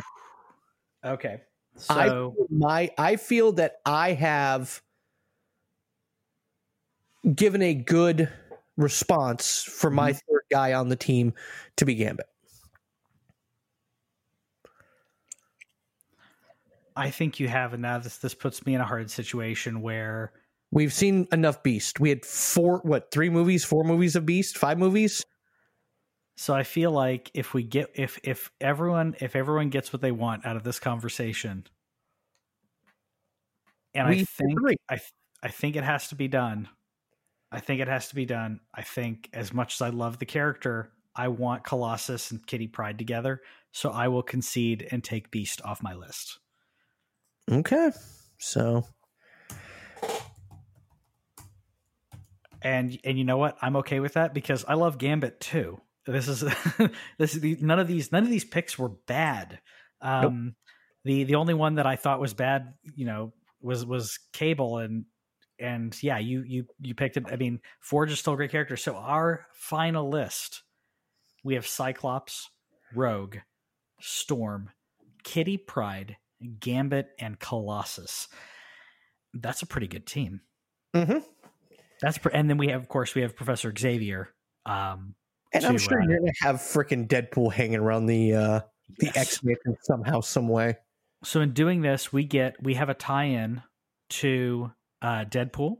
[1.04, 1.42] Okay.
[1.90, 4.82] I So feel my I feel that I have
[7.34, 8.28] given a good
[8.76, 10.18] response for my Mm-hmm.
[10.32, 11.34] third guy on the team
[11.76, 12.26] to be Gambit.
[16.94, 20.32] I think you have, and now this this puts me in a hard situation where
[20.76, 22.00] We've seen enough Beast.
[22.00, 25.24] We had four, what, three movies, four movies of Beast, five movies.
[26.36, 30.12] so I feel like if we get if if everyone if everyone gets what they
[30.12, 31.66] want out of this conversation,
[33.94, 34.76] and We I think agree.
[34.90, 34.98] I
[35.42, 36.68] I think it has to be done.
[37.50, 38.60] I think it has to be done.
[38.74, 42.98] I think as much as I love the character, I want Colossus and Kitty Pryde
[42.98, 43.40] together.
[43.72, 46.38] So I will concede and take Beast off my list.
[47.50, 47.92] Okay,
[48.36, 48.84] so
[52.66, 53.56] and and you know what?
[53.62, 55.80] I'm okay with that because i love gambit too.
[56.04, 56.40] This is
[57.18, 59.60] this is none of these none of these picks were bad.
[60.00, 60.56] Um
[61.04, 65.04] the the only one that i thought was bad you know was was cable and
[65.60, 67.24] and yeah you you you picked it.
[67.30, 68.76] I mean forge is still a great character.
[68.76, 70.62] So our final list
[71.44, 72.50] we have cyclops
[72.94, 73.36] rogue
[74.00, 74.70] storm
[75.22, 76.16] kitty pryde
[76.58, 78.26] gambit and colossus.
[79.34, 80.40] That's a pretty good team.
[80.94, 81.22] Mhm.
[82.00, 84.34] That's pr- and then we have, of course, we have Professor Xavier.
[84.64, 85.14] Um,
[85.52, 88.60] and I'm sure uh, you're gonna have freaking Deadpool hanging around the uh
[88.98, 89.16] the yes.
[89.16, 90.76] X Men somehow, some way.
[91.24, 93.62] So in doing this, we get we have a tie-in
[94.10, 94.70] to
[95.02, 95.78] uh, Deadpool.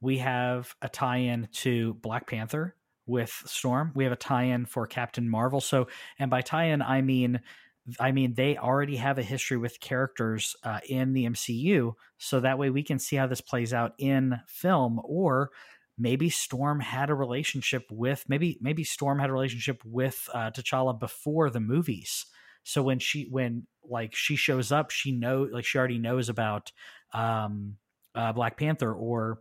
[0.00, 2.74] We have a tie-in to Black Panther
[3.06, 3.92] with Storm.
[3.94, 5.60] We have a tie-in for Captain Marvel.
[5.60, 5.88] So,
[6.18, 7.40] and by tie-in, I mean,
[7.98, 11.94] I mean they already have a history with characters uh, in the MCU.
[12.18, 15.50] So that way we can see how this plays out in film, or
[15.98, 20.98] maybe Storm had a relationship with maybe maybe Storm had a relationship with uh, T'Challa
[20.98, 22.26] before the movies.
[22.64, 26.70] So when she when like she shows up, she know like she already knows about
[27.12, 27.76] um,
[28.14, 29.40] uh, Black Panther, or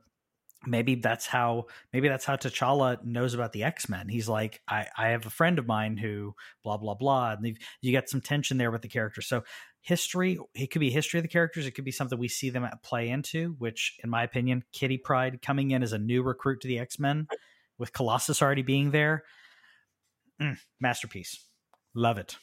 [0.66, 4.08] maybe that's how maybe that's how T'Challa knows about the X Men.
[4.10, 7.92] He's like, I I have a friend of mine who blah blah blah, and you
[7.92, 9.22] get some tension there with the character.
[9.22, 9.44] So
[9.82, 11.66] history, it could be history of the characters.
[11.66, 13.56] It could be something we see them at play into.
[13.58, 17.00] Which, in my opinion, Kitty Pryde coming in as a new recruit to the X
[17.00, 17.28] Men,
[17.78, 19.24] with Colossus already being there,
[20.40, 21.46] Mm, masterpiece.
[21.94, 22.38] Love it.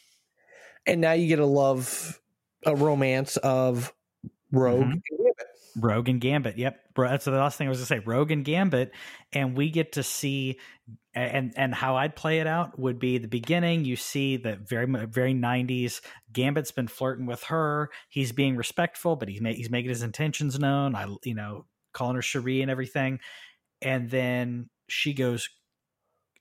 [0.86, 2.20] And now you get a love
[2.64, 3.92] a romance of
[4.52, 5.02] Rogue Mhm.
[5.80, 6.58] Rogue and Gambit.
[6.58, 7.98] Yep, that's the last thing I was to say.
[7.98, 8.92] Rogue and Gambit,
[9.32, 10.58] and we get to see,
[11.14, 13.84] and and how I'd play it out would be the beginning.
[13.84, 16.00] You see the very very nineties.
[16.32, 17.90] Gambit's been flirting with her.
[18.08, 20.94] He's being respectful, but he's ma- he's making his intentions known.
[20.94, 23.20] I you know calling her Cherie and everything,
[23.82, 25.48] and then she goes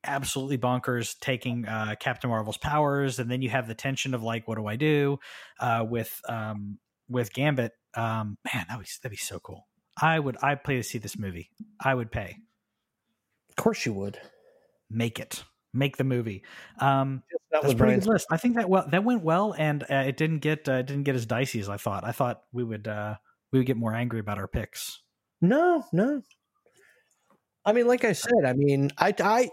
[0.03, 4.47] absolutely bonkers taking uh, Captain Marvel's powers, and then you have the tension of like,
[4.47, 5.19] what do I do
[5.59, 6.79] uh, with um,
[7.09, 7.71] with Gambit?
[7.95, 9.67] Um, man, that would that'd be so cool.
[10.01, 11.49] I would I'd pay to see this movie.
[11.83, 12.37] I would pay.
[13.49, 14.19] Of course you would.
[14.89, 15.43] Make it.
[15.73, 16.43] Make the movie.
[16.79, 18.27] Um, That was pretty good list.
[18.31, 21.03] I think that well that went well, and uh, it didn't get uh, it didn't
[21.03, 22.03] get as dicey as I thought.
[22.03, 23.15] I thought we would uh,
[23.51, 25.01] we would get more angry about our picks.
[25.41, 26.21] No, no.
[27.65, 29.49] I mean, like I said, I mean, I, I,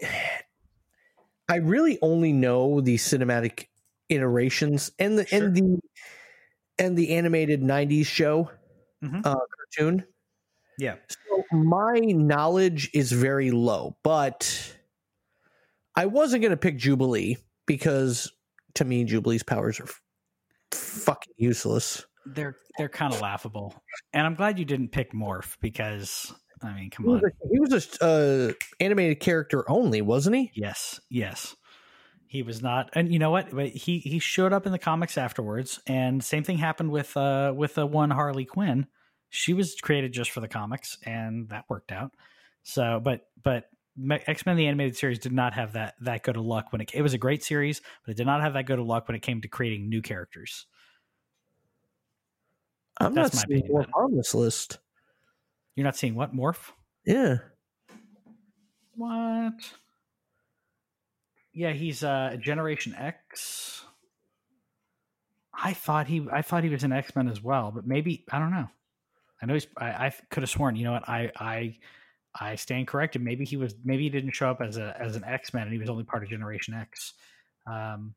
[1.48, 3.66] I really only know the cinematic
[4.09, 5.46] iterations and the Sure.
[5.46, 5.80] and the
[6.79, 8.51] and the animated '90s show
[9.03, 9.20] Mhm.
[9.25, 10.05] uh, cartoon.
[10.79, 14.77] Yeah, So my knowledge is very low, but
[15.95, 18.33] I wasn't going to pick Jubilee because
[18.75, 20.01] to me, Jubilee's powers are f-
[20.72, 22.05] fucking useless.
[22.27, 23.75] they're they're kind of laughable,
[24.12, 27.31] and I'm glad you didn't pick Morph because I mean, come He was on.
[27.31, 28.05] a, he was a
[28.51, 30.51] uh, animated character only, wasn't he?
[30.55, 31.55] Yes, yes.
[32.35, 33.55] He was not, and you know what?
[33.55, 37.53] But he he showed up in the comics afterwards, and same thing happened with uh
[37.55, 38.89] with the one Harley Quinn.
[39.30, 42.11] she was created just for the comics, and that worked out.
[42.64, 43.68] So, but but
[44.11, 46.91] X Men the animated series did not have that that good of luck when it
[46.93, 49.14] it was a great series, but it did not have that good of luck when
[49.14, 50.66] it came to creating new characters.
[53.01, 54.80] I'm That's not seeing Morph on this list.
[55.76, 56.72] You're not seeing what morph?
[57.07, 57.37] Yeah.
[58.97, 59.55] What?
[61.55, 63.84] Yeah, he's uh Generation X.
[65.57, 68.38] I thought he I thought he was an X Men as well, but maybe I
[68.40, 68.68] don't know.
[69.40, 71.78] I know he's I, I could have sworn, you know what, I I
[72.38, 73.22] I stand corrected.
[73.22, 75.72] Maybe he was maybe he didn't show up as a as an X Men and
[75.72, 77.14] he was only part of Generation X.
[77.66, 78.14] Um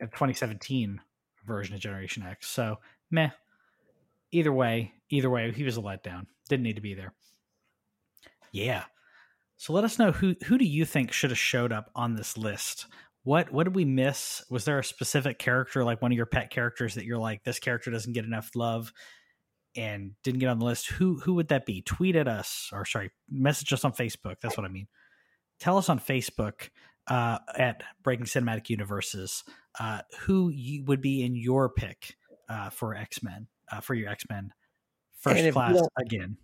[0.00, 1.00] a 2017
[1.46, 2.48] version of Generation X.
[2.48, 2.78] So
[3.10, 3.30] meh.
[4.32, 6.26] Either way, either way, he was a letdown.
[6.48, 7.12] Didn't need to be there.
[8.50, 8.84] Yeah.
[9.56, 12.36] So let us know who who do you think should have showed up on this
[12.36, 12.86] list?
[13.22, 14.44] What what did we miss?
[14.50, 17.58] Was there a specific character like one of your pet characters that you're like this
[17.58, 18.92] character doesn't get enough love
[19.76, 20.88] and didn't get on the list?
[20.90, 21.82] Who who would that be?
[21.82, 24.36] Tweet at us or sorry, message us on Facebook.
[24.42, 24.88] That's what I mean.
[25.60, 26.70] Tell us on Facebook
[27.06, 29.44] uh, at Breaking Cinematic Universes
[29.78, 32.16] uh, who you would be in your pick
[32.48, 34.52] uh, for X Men uh, for your X Men
[35.18, 36.36] first class again.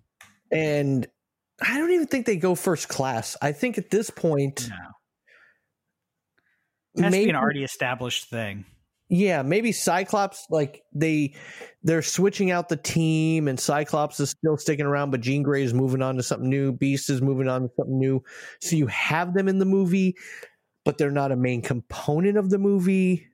[0.51, 1.07] And
[1.61, 3.37] I don't even think they go first class.
[3.43, 4.71] I think at this point,
[6.95, 8.65] No, it maybe, be an already established thing.
[9.09, 11.35] yeah, maybe Cyclops, like they
[11.83, 15.75] they're switching out the team and Cyclops is still sticking around, but Jean Grey is
[15.75, 16.73] moving on to something new.
[16.73, 18.23] Beast is moving on to something new.
[18.61, 20.17] So you have them in the movie,
[20.85, 23.27] but they're not a main component of the movie.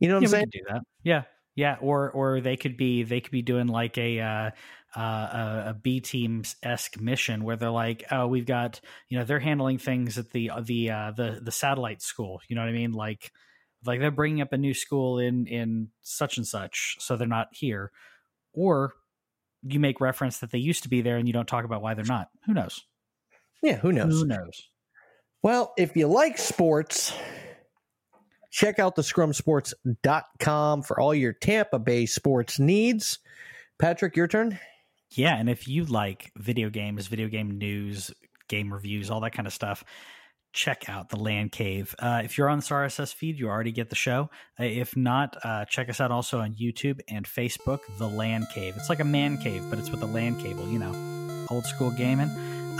[0.00, 0.46] You know what yeah, I'm saying?
[0.52, 0.82] do that.
[1.02, 1.22] Yeah,
[1.56, 1.76] yeah.
[1.80, 4.50] Or or they could be they could be doing like a uh,
[4.96, 9.24] uh, a, a B team esque mission where they're like, oh, we've got you know
[9.24, 12.40] they're handling things at the the uh, the the satellite school.
[12.48, 12.92] You know what I mean?
[12.92, 13.32] Like
[13.84, 17.48] like they're bringing up a new school in in such and such, so they're not
[17.52, 17.92] here.
[18.52, 18.94] Or
[19.62, 21.94] you make reference that they used to be there and you don't talk about why
[21.94, 22.28] they're not.
[22.46, 22.84] Who knows?
[23.62, 24.20] Yeah, who knows?
[24.20, 24.68] Who knows?
[25.42, 27.12] Well, if you like sports,
[28.50, 33.18] check out the scrumsports.com for all your Tampa Bay sports needs.
[33.78, 34.58] Patrick, your turn.
[35.12, 38.10] Yeah, and if you like video games, video game news,
[38.48, 39.84] game reviews, all that kind of stuff,
[40.52, 41.94] check out the Land Cave.
[41.98, 44.30] Uh, if you're on this RSS feed, you already get the show.
[44.58, 48.74] Uh, if not, uh, check us out also on YouTube and Facebook, The Land Cave.
[48.76, 51.90] It's like a man cave, but it's with a land cable, you know, old school
[51.90, 52.30] gaming.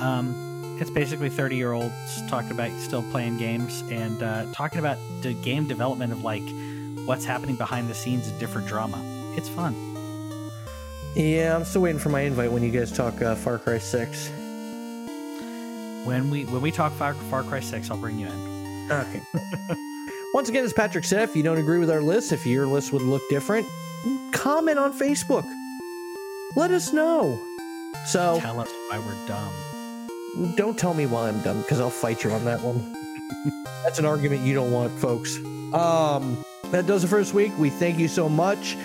[0.01, 4.99] Um, it's basically 30 year olds talking about still playing games and uh, talking about
[5.23, 6.45] the game development of like
[7.05, 9.03] what's happening behind the scenes of different drama.
[9.37, 9.98] It's fun.
[11.15, 14.31] Yeah, I'm still waiting for my invite when you guys talk uh, Far Cry 6.
[16.05, 18.93] When we when we talk Far, Far Cry 6, I'll bring you in.
[18.93, 19.21] Okay.
[20.35, 22.93] Once again, as Patrick said, if you don't agree with our list, if your list
[22.93, 23.67] would look different,
[24.33, 25.45] comment on Facebook.
[26.55, 27.41] Let us know.
[28.07, 30.55] So Tell us why we're dumb.
[30.57, 32.95] don't tell me why I'm dumb because I'll fight you on that one.
[33.85, 35.37] That's an argument you don't want, folks.
[35.75, 37.53] Um, that does it for this week.
[37.59, 38.77] We thank you so much.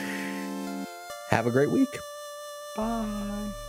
[1.29, 1.89] Have a great week.
[2.75, 3.62] Bye.